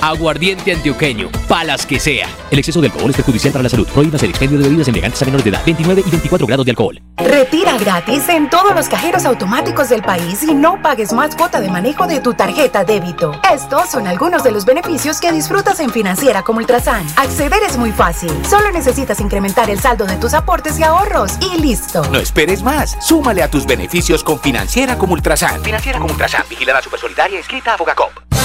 Aguardiente 0.00 0.72
antioqueño, 0.72 1.28
palas 1.48 1.86
que 1.86 1.98
sea. 1.98 2.28
El 2.50 2.58
exceso 2.58 2.80
de 2.80 2.88
alcohol 2.88 3.10
es 3.10 3.16
perjudicial 3.16 3.52
para 3.52 3.62
la 3.62 3.68
salud. 3.68 3.86
Prohíbas 3.88 4.22
el 4.22 4.30
expendio 4.30 4.58
de 4.58 4.64
bebidas 4.64 4.88
elegantes 4.88 5.20
a 5.22 5.24
menores 5.24 5.44
de 5.44 5.50
edad. 5.50 5.62
29 5.64 6.04
y 6.06 6.10
24 6.10 6.46
grados 6.46 6.66
de 6.66 6.70
alcohol. 6.70 7.00
Retira 7.16 7.76
gratis 7.78 8.28
en 8.28 8.50
todos 8.50 8.74
los 8.74 8.88
cajeros 8.88 9.24
automáticos 9.24 9.88
del 9.88 10.02
país 10.02 10.42
y 10.42 10.54
no 10.54 10.80
pagues 10.82 11.12
más 11.12 11.34
cuota 11.34 11.60
de 11.60 11.70
manejo 11.70 12.06
de 12.06 12.20
tu 12.20 12.34
tarjeta 12.34 12.84
débito. 12.84 13.32
Estos 13.52 13.90
son 13.90 14.06
algunos 14.06 14.44
de 14.44 14.52
los 14.52 14.64
beneficios 14.64 15.20
que 15.20 15.32
disfrutas 15.32 15.80
en 15.80 15.90
Financiera 15.90 16.42
como 16.42 16.58
Ultrasan. 16.58 17.06
Acceder 17.16 17.62
es 17.66 17.76
muy 17.76 17.92
fácil. 17.92 18.30
Solo 18.48 18.70
necesitas 18.70 19.20
incrementar 19.20 19.70
el 19.70 19.80
saldo 19.80 20.06
de 20.06 20.16
tus 20.16 20.34
aportes 20.34 20.78
y 20.78 20.82
ahorros 20.82 21.32
y 21.40 21.60
listo. 21.60 22.04
No 22.10 22.18
esperes 22.18 22.62
más. 22.62 22.96
Súmale 23.00 23.42
a 23.42 23.50
tus 23.50 23.66
beneficios 23.66 24.22
con 24.22 24.38
Financiera 24.40 24.98
como 24.98 25.14
Ultrasan. 25.14 25.62
Financiera 25.62 25.98
como 25.98 26.12
Ultrasan. 26.12 26.44
Vigilada 26.48 26.82
Supersolidaria 26.82 27.40
escrita 27.40 27.74
a 27.74 27.78
Fogacop. 27.78 28.35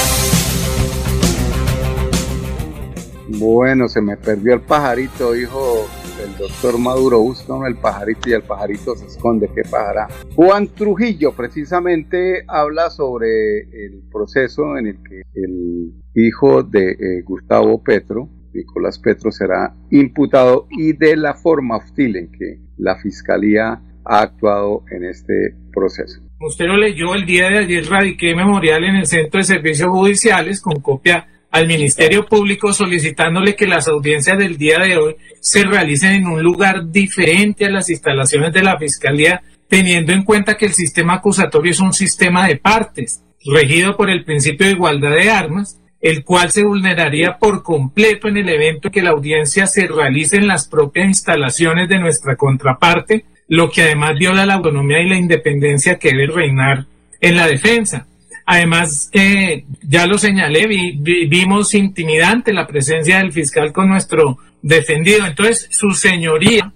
Bueno, 3.40 3.88
se 3.88 4.02
me 4.02 4.18
perdió 4.18 4.54
el 4.54 4.62
pajarito, 4.62 5.34
dijo 5.34 5.88
el 6.24 6.38
doctor 6.38 6.78
Maduro. 6.78 7.20
Busca 7.20 7.54
el 7.68 7.76
pajarito 7.76 8.30
y 8.30 8.34
el 8.34 8.44
pajarito 8.44 8.96
se 8.96 9.06
esconde. 9.06 9.50
¿Qué 9.54 9.62
pajará? 9.70 10.08
Juan 10.36 10.68
Trujillo 10.68 11.32
precisamente 11.34 12.44
habla 12.48 12.90
sobre 12.90 13.62
el 13.62 14.04
proceso 14.12 14.78
en 14.78 14.88
el 14.88 14.98
que 15.04 15.22
el 15.34 15.94
hijo 16.16 16.64
de 16.64 16.92
eh, 16.92 17.22
Gustavo 17.24 17.82
Petro, 17.84 18.30
Nicolás 18.54 19.00
Petro, 19.00 19.32
será 19.32 19.76
imputado 19.92 20.68
y 20.70 20.94
de 20.94 21.16
la 21.16 21.34
forma 21.34 21.78
hostil 21.78 22.18
en 22.18 22.32
que 22.32 22.60
la 22.78 22.98
fiscalía 22.98 23.82
ha 24.04 24.22
actuado 24.22 24.84
en 24.92 25.06
este 25.06 25.56
proceso. 25.72 26.22
Usted 26.40 26.66
lo 26.66 26.76
leyó 26.76 27.14
el 27.14 27.26
día 27.26 27.50
de 27.50 27.60
ayer, 27.60 27.86
radiqué 27.86 28.36
memorial 28.36 28.84
en 28.84 28.96
el 28.96 29.06
Centro 29.06 29.38
de 29.40 29.46
Servicios 29.46 29.90
Judiciales 29.90 30.60
con 30.60 30.82
copia 30.82 31.28
al 31.52 31.68
Ministerio 31.68 32.26
Público 32.26 32.74
solicitándole 32.74 33.56
que 33.56 33.68
las 33.68 33.88
audiencias 33.88 34.38
del 34.38 34.58
día 34.58 34.80
de 34.80 34.98
hoy 34.98 35.16
se 35.42 35.64
realicen 35.64 36.14
en 36.14 36.28
un 36.28 36.42
lugar 36.42 36.90
diferente 36.90 37.66
a 37.66 37.70
las 37.70 37.90
instalaciones 37.90 38.54
de 38.54 38.64
la 38.64 38.78
Fiscalía, 38.78 39.44
teniendo 39.68 40.14
en 40.14 40.24
cuenta 40.24 40.56
que 40.56 40.66
el 40.66 40.74
sistema 40.74 41.16
acusatorio 41.16 41.72
es 41.72 41.80
un 41.82 41.94
sistema 41.94 42.48
de 42.48 42.56
partes, 42.56 43.22
regido 43.46 43.98
por 43.98 44.10
el 44.10 44.24
principio 44.24 44.68
de 44.68 44.74
igualdad 44.74 45.12
de 45.12 45.30
armas, 45.30 45.78
el 46.00 46.24
cual 46.24 46.52
se 46.52 46.64
vulneraría 46.64 47.38
por 47.38 47.64
completo 47.64 48.28
en 48.28 48.38
el 48.38 48.50
evento 48.50 48.90
que 48.90 49.02
la 49.02 49.12
audiencia 49.12 49.68
se 49.68 49.88
realice 49.88 50.38
en 50.38 50.48
las 50.48 50.68
propias 50.68 51.08
instalaciones 51.08 51.90
de 51.90 52.00
nuestra 52.00 52.36
contraparte, 52.36 53.26
lo 53.48 53.70
que 53.70 53.84
además 53.84 54.18
viola 54.18 54.46
la 54.46 54.56
autonomía 54.56 55.02
y 55.02 55.10
la 55.10 55.18
independencia 55.18 56.00
que 56.00 56.10
debe 56.10 56.28
reinar 56.28 56.86
en 57.20 57.36
la 57.36 57.48
defensa. 57.48 58.08
Además, 58.54 59.10
eh, 59.14 59.64
ya 59.82 60.06
lo 60.06 60.18
señalé, 60.18 60.68
vimos 60.68 61.74
intimidante 61.74 62.52
la 62.52 62.68
presencia 62.68 63.20
del 63.20 63.32
fiscal 63.32 63.72
con 63.72 63.88
nuestro 63.88 64.40
defendido. 64.62 65.26
Entonces, 65.26 65.70
su 65.72 65.92
señoría 65.92 66.74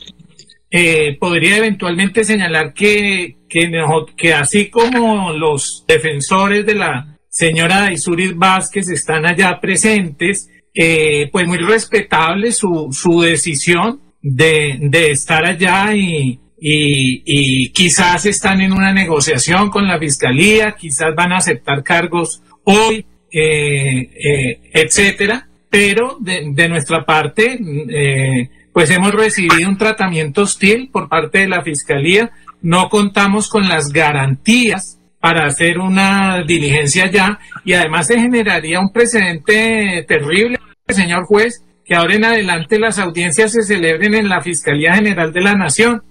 eh, 0.71 1.17
podría 1.19 1.57
eventualmente 1.57 2.23
señalar 2.23 2.73
que, 2.73 3.39
que, 3.49 4.33
así 4.33 4.69
como 4.69 5.33
los 5.33 5.83
defensores 5.85 6.65
de 6.65 6.75
la 6.75 7.17
señora 7.27 7.91
Isuris 7.91 8.37
Vázquez 8.37 8.87
están 8.87 9.25
allá 9.25 9.59
presentes, 9.59 10.49
eh, 10.73 11.27
pues 11.29 11.45
muy 11.45 11.57
respetable 11.57 12.53
su, 12.53 12.87
su 12.93 13.19
decisión 13.19 13.99
de, 14.21 14.77
de 14.79 15.11
estar 15.11 15.43
allá 15.43 15.93
y, 15.93 16.39
y, 16.59 17.69
quizás 17.69 18.25
están 18.25 18.61
en 18.61 18.71
una 18.71 18.93
negociación 18.93 19.69
con 19.69 19.87
la 19.87 19.99
fiscalía, 19.99 20.75
quizás 20.77 21.13
van 21.15 21.33
a 21.33 21.37
aceptar 21.37 21.83
cargos 21.83 22.41
hoy, 22.63 23.05
eh, 23.31 24.09
eh, 24.13 24.59
etcétera, 24.73 25.47
pero 25.69 26.17
de, 26.19 26.69
nuestra 26.69 27.03
parte, 27.05 27.59
eh, 27.89 28.49
pues 28.71 28.89
hemos 28.91 29.13
recibido 29.13 29.67
un 29.67 29.77
tratamiento 29.77 30.43
hostil 30.43 30.89
por 30.91 31.09
parte 31.09 31.39
de 31.39 31.47
la 31.47 31.61
fiscalía, 31.61 32.31
no 32.61 32.89
contamos 32.89 33.49
con 33.49 33.67
las 33.67 33.91
garantías 33.91 34.99
para 35.19 35.45
hacer 35.45 35.79
una 35.79 36.43
diligencia 36.43 37.09
ya 37.11 37.39
y 37.63 37.73
además 37.73 38.07
se 38.07 38.19
generaría 38.19 38.79
un 38.79 38.91
precedente 38.93 40.05
terrible, 40.07 40.59
señor 40.87 41.25
juez, 41.25 41.63
que 41.83 41.95
ahora 41.95 42.15
en 42.15 42.25
adelante 42.25 42.79
las 42.79 42.99
audiencias 42.99 43.51
se 43.51 43.63
celebren 43.63 44.13
en 44.15 44.29
la 44.29 44.41
Fiscalía 44.41 44.95
General 44.95 45.31
de 45.33 45.41
la 45.41 45.55
Nación 45.55 46.03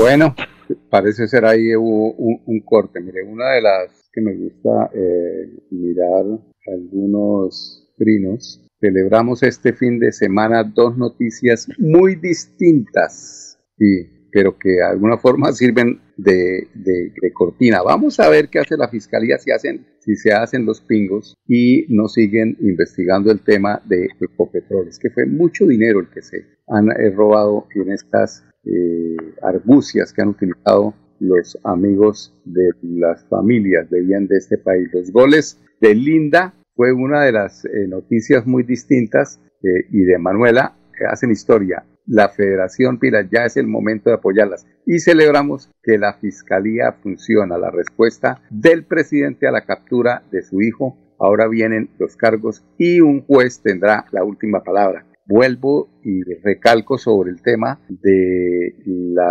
bueno, 0.00 0.34
parece 0.90 1.26
ser 1.28 1.44
ahí 1.44 1.74
un, 1.74 2.60
corte. 2.64 3.00
Mire, 3.00 3.22
una 3.24 3.52
de 3.52 3.62
las 3.62 4.08
que 4.12 4.20
me 4.20 4.34
gusta 4.34 4.90
eh, 4.94 5.50
mirar 5.70 6.24
algunos 6.66 7.92
trinos. 7.96 8.62
Celebramos 8.80 9.42
este 9.42 9.72
fin 9.72 9.98
de 9.98 10.12
semana 10.12 10.62
dos 10.62 10.96
noticias 10.96 11.68
muy 11.78 12.14
distintas 12.16 13.58
pero 14.32 14.58
que 14.58 14.68
de 14.68 14.84
alguna 14.84 15.16
forma 15.16 15.50
sirven 15.52 16.00
de, 16.16 16.68
de, 16.74 17.12
de, 17.22 17.32
cortina. 17.32 17.82
Vamos 17.82 18.20
a 18.20 18.28
ver 18.28 18.48
qué 18.50 18.58
hace 18.58 18.76
la 18.76 18.88
fiscalía 18.88 19.38
si 19.38 19.50
hacen, 19.50 19.86
si 20.00 20.14
se 20.14 20.32
hacen 20.32 20.66
los 20.66 20.82
pingos 20.82 21.34
y 21.46 21.86
no 21.88 22.06
siguen 22.08 22.56
investigando 22.60 23.30
el 23.30 23.40
tema 23.40 23.82
de 23.86 24.08
Ecopetrol. 24.20 24.88
Es 24.88 24.98
que 24.98 25.08
fue 25.08 25.24
mucho 25.24 25.66
dinero 25.66 26.00
el 26.00 26.10
que 26.10 26.20
se 26.20 26.44
han 26.68 26.90
eh, 26.90 27.10
robado 27.10 27.66
en 27.74 27.92
estas 27.92 28.44
eh, 28.66 29.16
argucias 29.42 30.12
que 30.12 30.22
han 30.22 30.28
utilizado 30.28 30.94
los 31.20 31.58
amigos 31.62 32.34
de 32.44 32.70
las 32.82 33.24
familias 33.28 33.88
de 33.90 34.02
bien 34.02 34.26
de 34.26 34.36
este 34.36 34.58
país. 34.58 34.88
Los 34.92 35.12
goles 35.12 35.60
de 35.80 35.94
Linda 35.94 36.52
fue 36.74 36.92
una 36.92 37.22
de 37.22 37.32
las 37.32 37.64
eh, 37.64 37.86
noticias 37.88 38.46
muy 38.46 38.64
distintas 38.64 39.40
eh, 39.62 39.86
y 39.90 40.02
de 40.02 40.18
Manuela 40.18 40.74
hacen 41.10 41.30
historia. 41.30 41.84
La 42.06 42.28
Federación 42.28 42.98
Pila 42.98 43.28
ya 43.30 43.44
es 43.44 43.56
el 43.56 43.66
momento 43.66 44.10
de 44.10 44.16
apoyarlas 44.16 44.66
y 44.86 45.00
celebramos 45.00 45.70
que 45.82 45.98
la 45.98 46.14
Fiscalía 46.14 46.92
funciona. 47.02 47.58
La 47.58 47.70
respuesta 47.70 48.40
del 48.50 48.84
presidente 48.84 49.46
a 49.46 49.52
la 49.52 49.64
captura 49.64 50.22
de 50.30 50.42
su 50.42 50.62
hijo. 50.62 50.96
Ahora 51.18 51.48
vienen 51.48 51.90
los 51.98 52.16
cargos 52.16 52.64
y 52.78 53.00
un 53.00 53.22
juez 53.22 53.60
tendrá 53.60 54.06
la 54.12 54.22
última 54.22 54.62
palabra. 54.62 55.04
Vuelvo 55.26 55.88
y 56.02 56.22
recalco 56.42 56.98
sobre 56.98 57.30
el 57.30 57.42
tema 57.42 57.80
de 57.88 58.74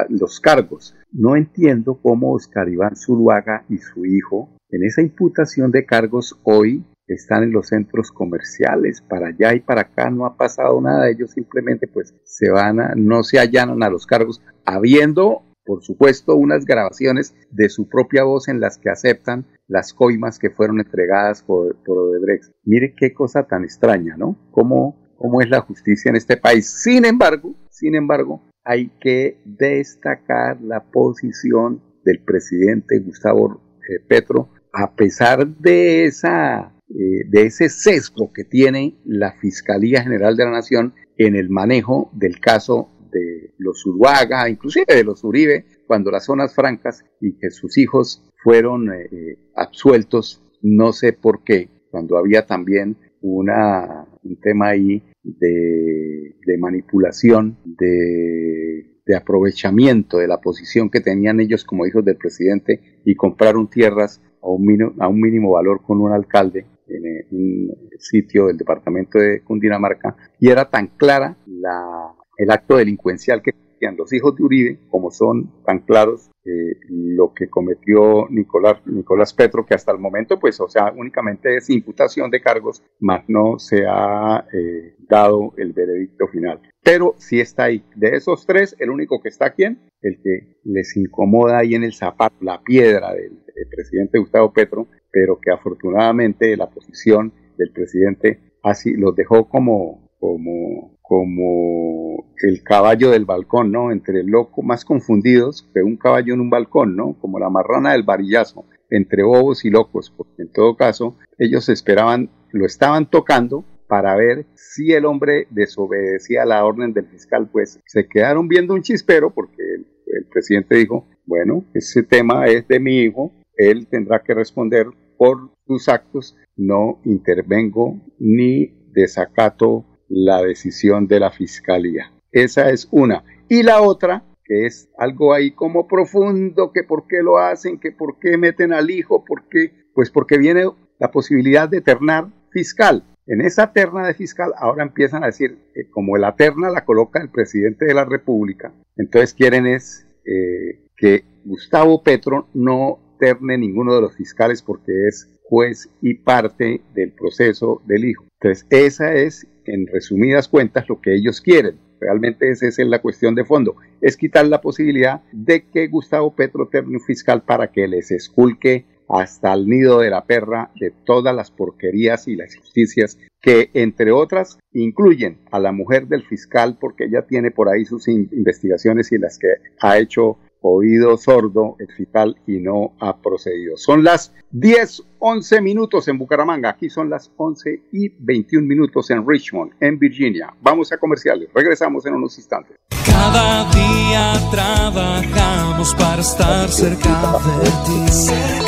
los 0.10 0.40
cargos. 0.40 0.96
No 1.12 1.36
entiendo 1.36 2.00
cómo 2.02 2.34
Oscar 2.34 2.70
Iván 2.70 2.96
Zuluaga 2.96 3.66
y 3.70 3.78
su 3.78 4.06
hijo 4.06 4.50
en 4.70 4.84
esa 4.84 5.02
imputación 5.02 5.72
de 5.72 5.86
cargos 5.86 6.38
hoy 6.44 6.84
están 7.08 7.44
en 7.44 7.52
los 7.52 7.68
centros 7.68 8.12
comerciales, 8.12 9.02
para 9.02 9.28
allá 9.28 9.54
y 9.54 9.60
para 9.60 9.82
acá 9.82 10.10
no 10.10 10.26
ha 10.26 10.36
pasado 10.36 10.82
nada, 10.82 11.10
ellos 11.10 11.32
simplemente 11.32 11.88
pues 11.88 12.16
se 12.24 12.50
van 12.50 12.80
a, 12.80 12.94
no 12.96 13.24
se 13.24 13.40
allanan 13.40 13.84
a 13.84 13.90
los 13.90 14.06
cargos, 14.06 14.42
habiendo 14.66 15.44
por 15.64 15.84
supuesto 15.84 16.36
unas 16.36 16.66
grabaciones 16.66 17.36
de 17.52 17.70
su 17.70 17.88
propia 17.88 18.24
voz 18.24 18.48
en 18.48 18.60
las 18.60 18.78
que 18.78 18.90
aceptan 18.90 19.46
las 19.68 19.94
coimas 19.94 20.40
que 20.40 20.50
fueron 20.50 20.80
entregadas 20.80 21.42
por, 21.42 21.76
por 21.84 21.98
Odebrecht. 21.98 22.52
Mire 22.64 22.94
qué 22.96 23.14
cosa 23.14 23.44
tan 23.44 23.64
extraña, 23.64 24.16
¿no? 24.18 24.36
Cómo, 24.52 24.96
cómo 25.18 25.42
es 25.42 25.50
la 25.50 25.62
justicia 25.62 26.10
en 26.10 26.16
este 26.16 26.38
país. 26.38 26.68
Sin 26.68 27.06
embargo, 27.06 27.56
sin 27.70 27.96
embargo, 27.96 28.42
hay 28.64 28.92
que 29.00 29.40
destacar 29.46 30.62
la 30.62 30.84
posición 30.84 31.82
del 32.04 32.24
presidente 32.24 33.00
Gustavo 33.00 33.62
eh, 33.90 34.00
Petro, 34.08 34.50
a 34.72 34.96
pesar 34.96 35.48
de 35.48 36.06
esa 36.06 36.76
eh, 36.88 37.26
de 37.28 37.44
ese 37.48 37.68
sesgo 37.68 38.32
que 38.32 38.44
tiene 38.44 38.96
la 39.06 39.32
Fiscalía 39.34 40.04
General 40.04 40.38
de 40.38 40.46
la 40.46 40.52
Nación 40.52 40.94
en 41.18 41.36
el 41.36 41.50
manejo 41.50 42.12
del 42.14 42.40
caso 42.40 42.92
de 43.12 43.56
los 43.58 43.84
Uruaga, 43.88 44.48
inclusive 44.50 44.94
de 44.94 45.04
los 45.04 45.24
Uribe, 45.24 45.66
cuando 45.88 46.12
las 46.12 46.26
zonas 46.26 46.54
francas 46.54 47.04
y 47.20 47.38
que 47.40 47.50
sus 47.50 47.80
hijos 47.80 48.30
fueron 48.44 48.94
eh, 48.94 49.40
absueltos, 49.56 50.44
no 50.62 50.94
sé 50.94 51.12
por 51.12 51.44
qué, 51.44 51.70
cuando 51.90 52.18
había 52.18 52.46
también 52.46 52.98
una, 53.26 54.06
un 54.24 54.40
tema 54.40 54.70
ahí 54.70 55.04
de, 55.24 56.58
manipulación, 56.60 57.58
de, 57.66 59.00
de, 59.06 59.16
aprovechamiento 59.16 60.18
de 60.18 60.28
la 60.28 60.40
posición 60.40 60.90
que 60.90 61.02
tenían 61.02 61.40
ellos 61.40 61.66
como 61.66 61.86
hijos 61.86 62.06
del 62.06 62.18
presidente 62.18 63.02
y 63.04 63.16
compraron 63.16 63.70
tierras 63.70 64.22
a 64.42 64.50
un, 64.50 64.66
mínimo, 64.66 64.94
a 65.00 65.08
un 65.08 65.20
mínimo 65.20 65.52
valor 65.52 65.82
con 65.82 66.02
un 66.02 66.14
alcalde 66.14 66.66
en 66.88 67.06
eh, 67.06 67.28
un 67.32 67.76
sitio 67.98 68.48
del 68.48 68.58
departamento 68.58 69.18
de 69.20 69.42
Cundinamarca. 69.44 70.16
Y 70.40 70.50
era 70.50 70.70
tan 70.70 70.88
clara 70.88 71.38
la, 71.48 72.14
el 72.38 72.52
acto 72.52 72.78
delincuencial 72.78 73.42
que 73.42 73.52
tenían 73.80 73.98
los 73.98 74.12
hijos 74.14 74.36
de 74.36 74.44
Uribe, 74.44 74.80
como 74.90 75.12
son 75.12 75.64
tan 75.66 75.80
claros 75.80 76.30
eh, 76.46 76.78
lo 76.90 77.34
que 77.34 77.50
cometió 77.50 78.28
Nicolás, 78.30 78.82
Nicolás 78.86 79.34
Petro, 79.34 79.66
que 79.66 79.74
hasta 79.74 79.92
el 79.92 80.00
momento, 80.00 80.40
pues, 80.40 80.60
o 80.60 80.68
sea, 80.68 80.94
únicamente 80.96 81.56
es 81.56 81.70
imputación 81.70 82.30
de 82.32 82.42
cargos, 82.42 82.84
más 83.00 83.24
no 83.28 83.58
se 83.60 83.86
ha 83.88 84.46
eh, 84.54 84.96
dado 85.10 85.54
el 85.58 85.74
veredicto 85.74 86.28
final. 86.28 86.62
Pero 86.84 87.16
sí 87.18 87.40
está 87.40 87.64
ahí. 87.66 87.84
De 87.96 88.10
esos 88.16 88.46
tres, 88.46 88.76
el 88.80 88.92
único 88.92 89.22
que 89.22 89.30
está 89.30 89.48
aquí, 89.48 89.64
el 89.64 90.22
que 90.22 90.60
les 90.64 90.96
incomoda 90.98 91.58
ahí 91.58 91.74
en 91.74 91.84
el 91.84 91.94
zapato, 91.94 92.36
la 92.42 92.62
piedra 92.62 93.14
del, 93.14 93.44
del 93.56 93.68
presidente 93.70 94.20
Gustavo 94.20 94.54
Petro, 94.54 94.88
pero 95.12 95.40
que 95.42 95.52
afortunadamente 95.52 96.56
la 96.58 96.70
posición 96.70 97.34
del 97.58 97.72
presidente 97.72 98.40
así 98.66 98.94
los 98.94 99.16
dejó 99.16 99.48
como, 99.48 100.10
como, 100.20 100.95
como 101.08 102.26
el 102.42 102.64
caballo 102.64 103.12
del 103.12 103.26
balcón, 103.26 103.72
¿no? 103.72 103.92
Entre 103.92 104.24
loco, 104.24 104.62
más 104.62 104.86
confundidos 104.86 105.70
que 105.74 105.82
un 105.82 105.98
caballo 105.98 106.34
en 106.34 106.42
un 106.42 106.50
balcón, 106.50 106.96
¿no? 106.96 107.18
Como 107.20 107.40
la 107.40 107.50
marrana 107.50 107.94
del 107.94 108.04
varillazo, 108.04 108.66
entre 108.90 109.24
bobos 109.24 109.66
y 109.66 109.70
locos, 109.70 110.14
porque 110.16 110.44
en 110.44 110.52
todo 110.52 110.76
caso 110.76 111.18
ellos 111.38 111.70
esperaban, 111.70 112.30
lo 112.52 112.66
estaban 112.66 113.10
tocando 113.10 113.66
para 113.88 114.16
ver 114.16 114.48
si 114.56 114.94
el 114.94 115.06
hombre 115.06 115.48
desobedecía 115.52 116.46
la 116.46 116.66
orden 116.66 116.94
del 116.94 117.06
fiscal, 117.06 117.50
pues 117.52 117.80
se 117.86 118.08
quedaron 118.08 118.48
viendo 118.48 118.74
un 118.74 118.82
chispero 118.82 119.32
porque 119.32 119.62
el, 119.62 119.86
el 120.08 120.26
presidente 120.26 120.76
dijo, 120.76 121.08
bueno, 121.26 121.66
ese 121.74 122.02
tema 122.04 122.48
es 122.48 122.68
de 122.68 122.80
mi 122.80 123.02
hijo, 123.02 123.32
él 123.58 123.88
tendrá 123.88 124.24
que 124.24 124.34
responder 124.34 124.88
por 125.18 125.52
sus 125.68 125.88
actos, 125.88 126.36
no 126.56 127.00
intervengo 127.06 128.02
ni 128.20 128.92
desacato 128.92 129.86
la 130.08 130.42
decisión 130.42 131.08
de 131.08 131.20
la 131.20 131.32
fiscalía. 131.32 132.12
Esa 132.32 132.70
es 132.70 132.88
una. 132.92 133.24
Y 133.50 133.64
la 133.64 133.82
otra, 133.82 134.24
que 134.44 134.66
es 134.66 134.90
algo 134.98 135.34
ahí 135.34 135.52
como 135.52 135.88
profundo, 135.88 136.72
que 136.74 136.84
por 136.84 137.08
qué 137.08 137.22
lo 137.24 137.38
hacen, 137.38 137.80
que 137.80 137.92
por 137.92 138.20
qué 138.20 138.38
meten 138.38 138.74
al 138.74 138.90
hijo, 138.90 139.24
por 139.26 139.48
qué, 139.50 139.72
pues 139.94 140.12
porque 140.12 140.38
viene 140.38 140.66
la 141.00 141.12
posibilidad 141.12 141.70
de 141.70 141.82
ternar 141.82 142.28
fiscal. 142.52 143.04
En 143.28 143.42
esa 143.42 143.74
terna 143.74 144.06
de 144.06 144.14
fiscal 144.14 144.52
ahora 144.58 144.84
empiezan 144.84 145.24
a 145.24 145.28
decir 145.28 145.58
que 145.74 145.90
como 145.90 146.18
la 146.18 146.36
terna 146.36 146.70
la 146.70 146.86
coloca 146.86 147.22
el 147.22 147.30
presidente 147.30 147.86
de 147.86 147.94
la 147.94 148.06
República, 148.06 148.72
entonces 148.98 149.34
quieren 149.34 149.66
es 149.66 150.08
eh, 150.26 150.86
que 150.96 151.24
Gustavo 151.44 152.04
Petro 152.04 152.48
no 152.54 153.00
terne 153.20 153.58
ninguno 153.58 153.96
de 153.96 154.02
los 154.02 154.16
fiscales 154.16 154.62
porque 154.62 155.08
es 155.08 155.30
juez 155.44 155.90
y 156.02 156.16
parte 156.16 156.82
del 156.94 157.12
proceso 157.12 157.82
del 157.86 158.06
hijo. 158.06 158.26
Entonces, 158.40 158.66
esa 158.70 159.14
es, 159.14 159.48
en 159.66 159.88
resumidas 159.88 160.48
cuentas, 160.48 160.88
lo 160.90 161.02
que 161.02 161.16
ellos 161.16 161.42
quieren. 161.42 161.78
Realmente 162.00 162.50
esa 162.50 162.68
es 162.68 162.78
la 162.80 163.02
cuestión 163.02 163.36
de 163.36 163.46
fondo. 163.46 163.76
Es 164.02 164.18
quitar 164.18 164.46
la 164.48 164.62
posibilidad 164.62 165.22
de 165.32 165.66
que 165.66 165.88
Gustavo 165.88 166.36
Petro 166.36 166.70
un 166.86 167.00
fiscal 167.00 167.44
para 167.44 167.72
que 167.72 167.88
les 167.88 168.12
esculque 168.12 168.86
hasta 169.08 169.54
el 169.54 169.68
nido 169.68 170.00
de 170.00 170.10
la 170.10 170.26
perra 170.26 170.72
de 170.80 170.92
todas 170.92 171.36
las 171.36 171.52
porquerías 171.52 172.28
y 172.28 172.36
las 172.36 172.56
injusticias 172.56 173.18
que, 173.42 173.70
entre 173.74 174.12
otras, 174.12 174.58
incluyen 174.74 175.38
a 175.52 175.60
la 175.60 175.72
mujer 175.72 176.08
del 176.08 176.24
fiscal 176.24 176.78
porque 176.80 177.06
ella 177.06 177.22
tiene 177.22 177.52
por 177.52 177.70
ahí 177.70 177.86
sus 177.86 178.08
investigaciones 178.08 179.12
y 179.12 179.20
las 179.20 179.38
que 179.38 179.48
ha 179.82 180.00
hecho 180.00 180.38
oído 180.74 181.18
sordo 181.18 181.76
el 181.80 181.88
fiscal 181.88 182.36
y 182.48 182.60
no 182.60 182.94
ha 183.00 183.18
procedido. 183.18 183.78
Son 183.78 184.04
las 184.04 184.34
10, 184.52 185.04
11 185.20 185.62
minutos 185.62 186.08
en 186.08 186.18
Bucaramanga, 186.18 186.70
aquí 186.70 186.90
son 186.90 187.10
las 187.10 187.32
11 187.38 187.84
y 187.92 188.10
21 188.20 188.66
minutos 188.68 189.10
en 189.12 189.28
Richmond, 189.28 189.74
en 189.80 189.98
Virginia. 190.00 190.54
Vamos 190.62 190.92
a 190.92 190.98
comerciales, 190.98 191.50
regresamos 191.54 192.06
en 192.06 192.14
unos 192.16 192.38
instantes. 192.38 192.78
Cada 193.06 193.70
día 193.72 194.34
trabajamos 194.52 195.94
para 195.96 196.22
estar 196.22 196.70
cerca 196.70 197.40
de 197.62 197.70
ti. 197.86 198.66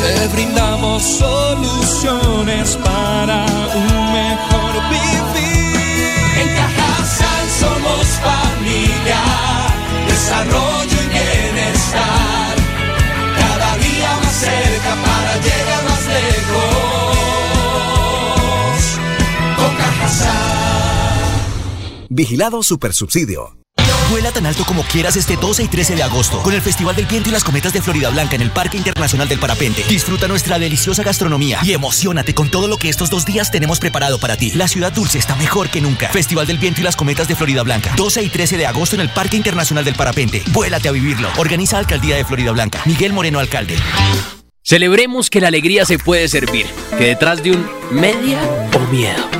Te 0.00 0.28
brindamos 0.34 1.02
soluciones 1.02 2.76
para 2.78 3.44
un 3.76 4.12
mejor 4.12 4.72
vivir. 4.88 5.80
En 6.40 6.48
Cajasal 6.56 7.46
somos 7.48 8.06
familia, 8.24 8.89
Vigilado 22.20 22.62
Supersubsidio. 22.62 23.56
Vuela 24.10 24.30
tan 24.30 24.44
alto 24.44 24.66
como 24.66 24.82
quieras 24.82 25.16
este 25.16 25.38
12 25.38 25.62
y 25.62 25.68
13 25.68 25.96
de 25.96 26.02
agosto 26.02 26.42
con 26.42 26.52
el 26.52 26.60
Festival 26.60 26.94
del 26.94 27.06
Viento 27.06 27.30
y 27.30 27.32
las 27.32 27.44
Cometas 27.44 27.72
de 27.72 27.80
Florida 27.80 28.10
Blanca 28.10 28.36
en 28.36 28.42
el 28.42 28.50
Parque 28.50 28.76
Internacional 28.76 29.26
del 29.26 29.38
Parapente. 29.38 29.82
Disfruta 29.88 30.28
nuestra 30.28 30.58
deliciosa 30.58 31.02
gastronomía 31.02 31.60
y 31.62 31.72
emocionate 31.72 32.34
con 32.34 32.50
todo 32.50 32.68
lo 32.68 32.76
que 32.76 32.90
estos 32.90 33.08
dos 33.08 33.24
días 33.24 33.50
tenemos 33.50 33.80
preparado 33.80 34.18
para 34.18 34.36
ti. 34.36 34.50
La 34.50 34.68
ciudad 34.68 34.92
dulce 34.92 35.16
está 35.16 35.34
mejor 35.34 35.70
que 35.70 35.80
nunca. 35.80 36.10
Festival 36.10 36.46
del 36.46 36.58
Viento 36.58 36.82
y 36.82 36.84
las 36.84 36.94
Cometas 36.94 37.26
de 37.26 37.36
Florida 37.36 37.62
Blanca. 37.62 37.94
12 37.96 38.22
y 38.22 38.28
13 38.28 38.58
de 38.58 38.66
agosto 38.66 38.96
en 38.96 39.00
el 39.00 39.08
Parque 39.08 39.38
Internacional 39.38 39.86
del 39.86 39.94
Parapente. 39.94 40.42
Vuélate 40.48 40.90
a 40.90 40.92
vivirlo. 40.92 41.30
Organiza 41.38 41.78
Alcaldía 41.78 42.16
de 42.16 42.26
Florida 42.26 42.52
Blanca. 42.52 42.82
Miguel 42.84 43.14
Moreno, 43.14 43.38
alcalde. 43.38 43.78
Celebremos 44.62 45.30
que 45.30 45.40
la 45.40 45.48
alegría 45.48 45.86
se 45.86 45.98
puede 45.98 46.28
servir, 46.28 46.66
que 46.98 47.06
detrás 47.06 47.42
de 47.42 47.52
un 47.52 47.66
media 47.90 48.42
o 48.74 48.80
miedo 48.92 49.39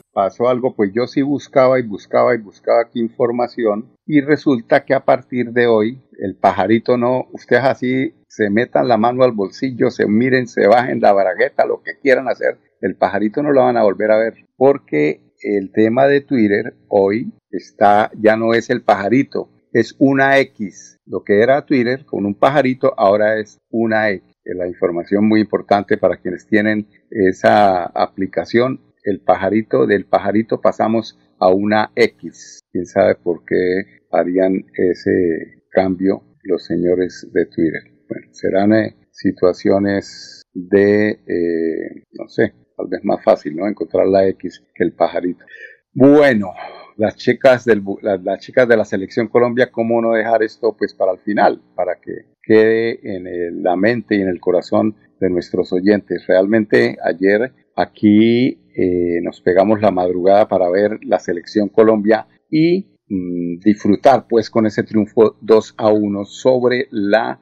pasó 0.13 0.49
algo, 0.49 0.75
pues 0.75 0.91
yo 0.93 1.07
sí 1.07 1.21
buscaba 1.21 1.79
y 1.79 1.83
buscaba 1.83 2.35
y 2.35 2.39
buscaba 2.39 2.81
aquí 2.81 2.99
información 2.99 3.91
y 4.05 4.21
resulta 4.21 4.85
que 4.85 4.93
a 4.93 5.05
partir 5.05 5.51
de 5.51 5.67
hoy 5.67 6.01
el 6.19 6.35
pajarito 6.35 6.97
no, 6.97 7.27
ustedes 7.31 7.63
así 7.63 8.13
se 8.27 8.49
metan 8.49 8.87
la 8.87 8.97
mano 8.97 9.23
al 9.23 9.31
bolsillo, 9.31 9.89
se 9.89 10.07
miren, 10.07 10.47
se 10.47 10.67
bajen 10.67 11.01
la 11.01 11.13
bragueta, 11.13 11.65
lo 11.65 11.81
que 11.81 11.97
quieran 11.99 12.27
hacer, 12.27 12.57
el 12.81 12.95
pajarito 12.95 13.41
no 13.41 13.51
lo 13.51 13.61
van 13.61 13.77
a 13.77 13.83
volver 13.83 14.11
a 14.11 14.17
ver 14.17 14.33
porque 14.57 15.21
el 15.41 15.71
tema 15.71 16.07
de 16.07 16.21
Twitter 16.21 16.75
hoy 16.87 17.31
está, 17.49 18.11
ya 18.19 18.35
no 18.35 18.53
es 18.53 18.69
el 18.69 18.81
pajarito, 18.81 19.49
es 19.73 19.95
una 19.99 20.37
X. 20.39 20.99
Lo 21.05 21.23
que 21.23 21.41
era 21.41 21.65
Twitter 21.65 22.05
con 22.05 22.25
un 22.25 22.35
pajarito 22.35 22.93
ahora 22.97 23.39
es 23.39 23.59
una 23.69 24.09
X. 24.09 24.23
La 24.43 24.67
información 24.67 25.27
muy 25.27 25.41
importante 25.41 25.97
para 25.97 26.17
quienes 26.17 26.47
tienen 26.47 26.87
esa 27.09 27.85
aplicación 27.85 28.79
el 29.03 29.21
pajarito, 29.21 29.85
del 29.85 30.05
pajarito 30.05 30.61
pasamos 30.61 31.19
a 31.39 31.49
una 31.49 31.91
X. 31.95 32.61
Quién 32.71 32.85
sabe 32.85 33.15
por 33.15 33.43
qué 33.45 34.01
harían 34.11 34.65
ese 34.73 35.63
cambio 35.71 36.23
los 36.43 36.65
señores 36.65 37.27
de 37.33 37.45
Twitter. 37.45 37.83
Bueno, 38.07 38.27
serán 38.31 38.73
eh, 38.73 38.95
situaciones 39.11 40.43
de, 40.53 41.09
eh, 41.27 42.05
no 42.13 42.27
sé, 42.27 42.53
tal 42.75 42.87
vez 42.87 43.03
más 43.03 43.23
fácil, 43.23 43.55
¿no? 43.55 43.67
Encontrar 43.67 44.07
la 44.07 44.27
X 44.27 44.63
que 44.75 44.83
el 44.83 44.93
pajarito. 44.93 45.45
Bueno, 45.93 46.53
las 46.97 47.15
chicas, 47.15 47.65
del, 47.65 47.83
las, 48.01 48.39
chicas 48.39 48.67
de 48.67 48.77
la 48.77 48.85
selección 48.85 49.27
Colombia, 49.27 49.71
¿cómo 49.71 50.01
no 50.01 50.13
dejar 50.13 50.43
esto 50.43 50.75
pues 50.77 50.93
para 50.93 51.13
el 51.13 51.19
final? 51.19 51.61
Para 51.75 51.95
que 51.95 52.31
quede 52.43 52.99
en 53.03 53.63
la 53.63 53.75
mente 53.75 54.15
y 54.15 54.21
en 54.21 54.29
el 54.29 54.39
corazón 54.39 54.95
de 55.19 55.29
nuestros 55.29 55.71
oyentes. 55.73 56.25
Realmente 56.27 56.97
ayer 57.03 57.53
aquí 57.75 58.59
eh, 58.75 59.21
nos 59.21 59.41
pegamos 59.41 59.81
la 59.81 59.91
madrugada 59.91 60.47
para 60.47 60.69
ver 60.69 60.99
la 61.03 61.19
selección 61.19 61.69
Colombia 61.69 62.27
y 62.49 62.97
mm, 63.07 63.59
disfrutar 63.63 64.27
pues 64.29 64.49
con 64.49 64.65
ese 64.65 64.83
triunfo 64.83 65.35
2 65.41 65.75
a 65.77 65.91
1 65.91 66.25
sobre 66.25 66.87
la 66.91 67.39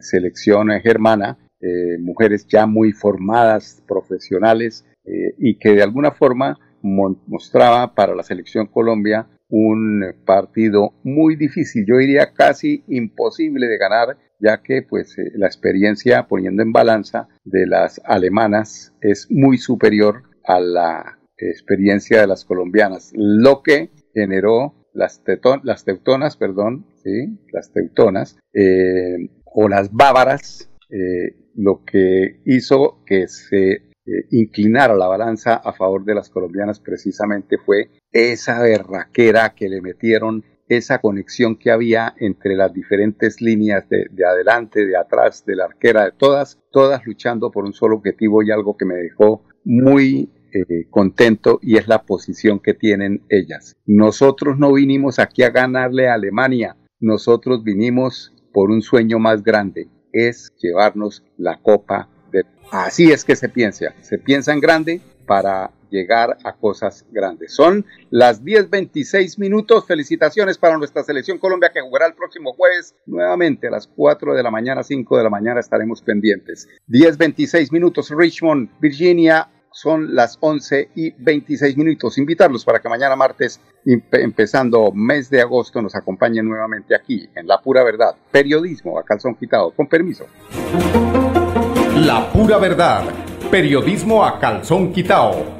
selección 0.00 0.68
germana, 0.82 1.38
eh, 1.60 1.98
mujeres 2.00 2.46
ya 2.48 2.66
muy 2.66 2.92
formadas, 2.92 3.82
profesionales 3.86 4.84
eh, 5.04 5.34
y 5.38 5.58
que 5.58 5.74
de 5.74 5.82
alguna 5.82 6.10
forma 6.10 6.58
mostraba 6.82 7.94
para 7.94 8.14
la 8.14 8.22
selección 8.22 8.66
Colombia 8.66 9.28
un 9.50 10.14
partido 10.24 10.94
muy 11.02 11.36
difícil, 11.36 11.84
yo 11.86 11.98
diría 11.98 12.32
casi 12.32 12.84
imposible 12.88 13.66
de 13.66 13.78
ganar, 13.78 14.16
ya 14.40 14.62
que 14.62 14.82
pues 14.82 15.14
la 15.34 15.46
experiencia 15.46 16.26
poniendo 16.26 16.62
en 16.62 16.72
balanza 16.72 17.28
de 17.44 17.66
las 17.66 18.00
alemanas 18.04 18.94
es 19.00 19.26
muy 19.30 19.58
superior 19.58 20.22
a 20.44 20.60
la 20.60 21.18
experiencia 21.36 22.20
de 22.20 22.26
las 22.26 22.44
colombianas, 22.44 23.12
lo 23.14 23.62
que 23.62 23.90
generó 24.14 24.74
las, 24.92 25.22
las 25.62 25.84
teutonas, 25.84 26.36
perdón, 26.36 26.86
¿sí? 27.02 27.38
las 27.52 27.72
teutonas, 27.72 28.38
eh, 28.52 29.16
o 29.44 29.68
las 29.68 29.92
bávaras, 29.92 30.70
eh, 30.90 31.36
lo 31.54 31.84
que 31.84 32.40
hizo 32.44 33.02
que 33.06 33.28
se 33.28 33.72
eh, 33.72 34.26
inclinara 34.30 34.94
la 34.94 35.06
balanza 35.06 35.54
a 35.54 35.72
favor 35.72 36.04
de 36.04 36.14
las 36.14 36.30
colombianas 36.30 36.80
precisamente 36.80 37.58
fue 37.58 37.90
esa 38.12 38.62
berraquera 38.62 39.54
que 39.54 39.68
le 39.68 39.80
metieron, 39.80 40.44
esa 40.70 41.00
conexión 41.00 41.56
que 41.56 41.72
había 41.72 42.14
entre 42.18 42.54
las 42.54 42.72
diferentes 42.72 43.40
líneas 43.40 43.88
de, 43.88 44.06
de 44.10 44.24
adelante, 44.24 44.86
de 44.86 44.96
atrás, 44.96 45.44
de 45.44 45.56
la 45.56 45.64
arquera, 45.64 46.04
de 46.04 46.12
todas, 46.12 46.60
todas 46.70 47.04
luchando 47.04 47.50
por 47.50 47.64
un 47.64 47.72
solo 47.72 47.96
objetivo 47.96 48.42
y 48.42 48.52
algo 48.52 48.76
que 48.76 48.86
me 48.86 48.94
dejó 48.94 49.42
muy 49.64 50.30
eh, 50.52 50.88
contento 50.88 51.58
y 51.60 51.76
es 51.76 51.88
la 51.88 52.02
posición 52.02 52.60
que 52.60 52.72
tienen 52.72 53.24
ellas. 53.28 53.76
Nosotros 53.84 54.58
no 54.58 54.72
vinimos 54.72 55.18
aquí 55.18 55.42
a 55.42 55.50
ganarle 55.50 56.08
a 56.08 56.14
Alemania, 56.14 56.76
nosotros 57.00 57.64
vinimos 57.64 58.32
por 58.52 58.70
un 58.70 58.80
sueño 58.80 59.18
más 59.18 59.42
grande, 59.42 59.88
es 60.12 60.52
llevarnos 60.62 61.24
la 61.36 61.60
copa 61.60 62.08
de... 62.30 62.44
Así 62.70 63.10
es 63.10 63.24
que 63.24 63.34
se 63.34 63.48
piensa, 63.48 63.94
se 64.02 64.18
piensa 64.18 64.52
en 64.52 64.60
grande 64.60 65.00
para 65.26 65.72
llegar 65.90 66.36
a 66.44 66.54
cosas 66.54 67.06
grandes. 67.10 67.54
Son 67.54 67.84
las 68.10 68.42
10.26 68.44 69.38
minutos. 69.38 69.86
Felicitaciones 69.86 70.58
para 70.58 70.76
nuestra 70.78 71.02
selección 71.02 71.38
Colombia 71.38 71.70
que 71.72 71.80
jugará 71.80 72.06
el 72.06 72.14
próximo 72.14 72.52
jueves 72.52 72.94
nuevamente 73.06 73.68
a 73.68 73.70
las 73.70 73.86
4 73.86 74.34
de 74.34 74.42
la 74.42 74.50
mañana, 74.50 74.82
5 74.82 75.16
de 75.16 75.24
la 75.24 75.30
mañana 75.30 75.60
estaremos 75.60 76.02
pendientes. 76.02 76.68
10.26 76.88 77.72
minutos 77.72 78.10
Richmond, 78.10 78.70
Virginia, 78.80 79.48
son 79.72 80.14
las 80.14 80.36
11 80.40 80.90
y 80.94 81.10
26 81.12 81.76
minutos. 81.76 82.18
Invitarlos 82.18 82.64
para 82.64 82.80
que 82.80 82.88
mañana 82.88 83.16
martes, 83.16 83.60
empezando 83.84 84.92
mes 84.92 85.30
de 85.30 85.40
agosto, 85.40 85.80
nos 85.80 85.94
acompañen 85.94 86.46
nuevamente 86.46 86.94
aquí 86.94 87.28
en 87.34 87.46
La 87.46 87.60
Pura 87.60 87.84
Verdad. 87.84 88.16
Periodismo 88.30 88.98
a 88.98 89.04
calzón 89.04 89.34
quitado. 89.36 89.70
Con 89.70 89.86
permiso. 89.86 90.26
La 91.96 92.30
Pura 92.32 92.58
Verdad. 92.58 93.04
Periodismo 93.50 94.24
a 94.24 94.38
calzón 94.38 94.92
quitado. 94.92 95.59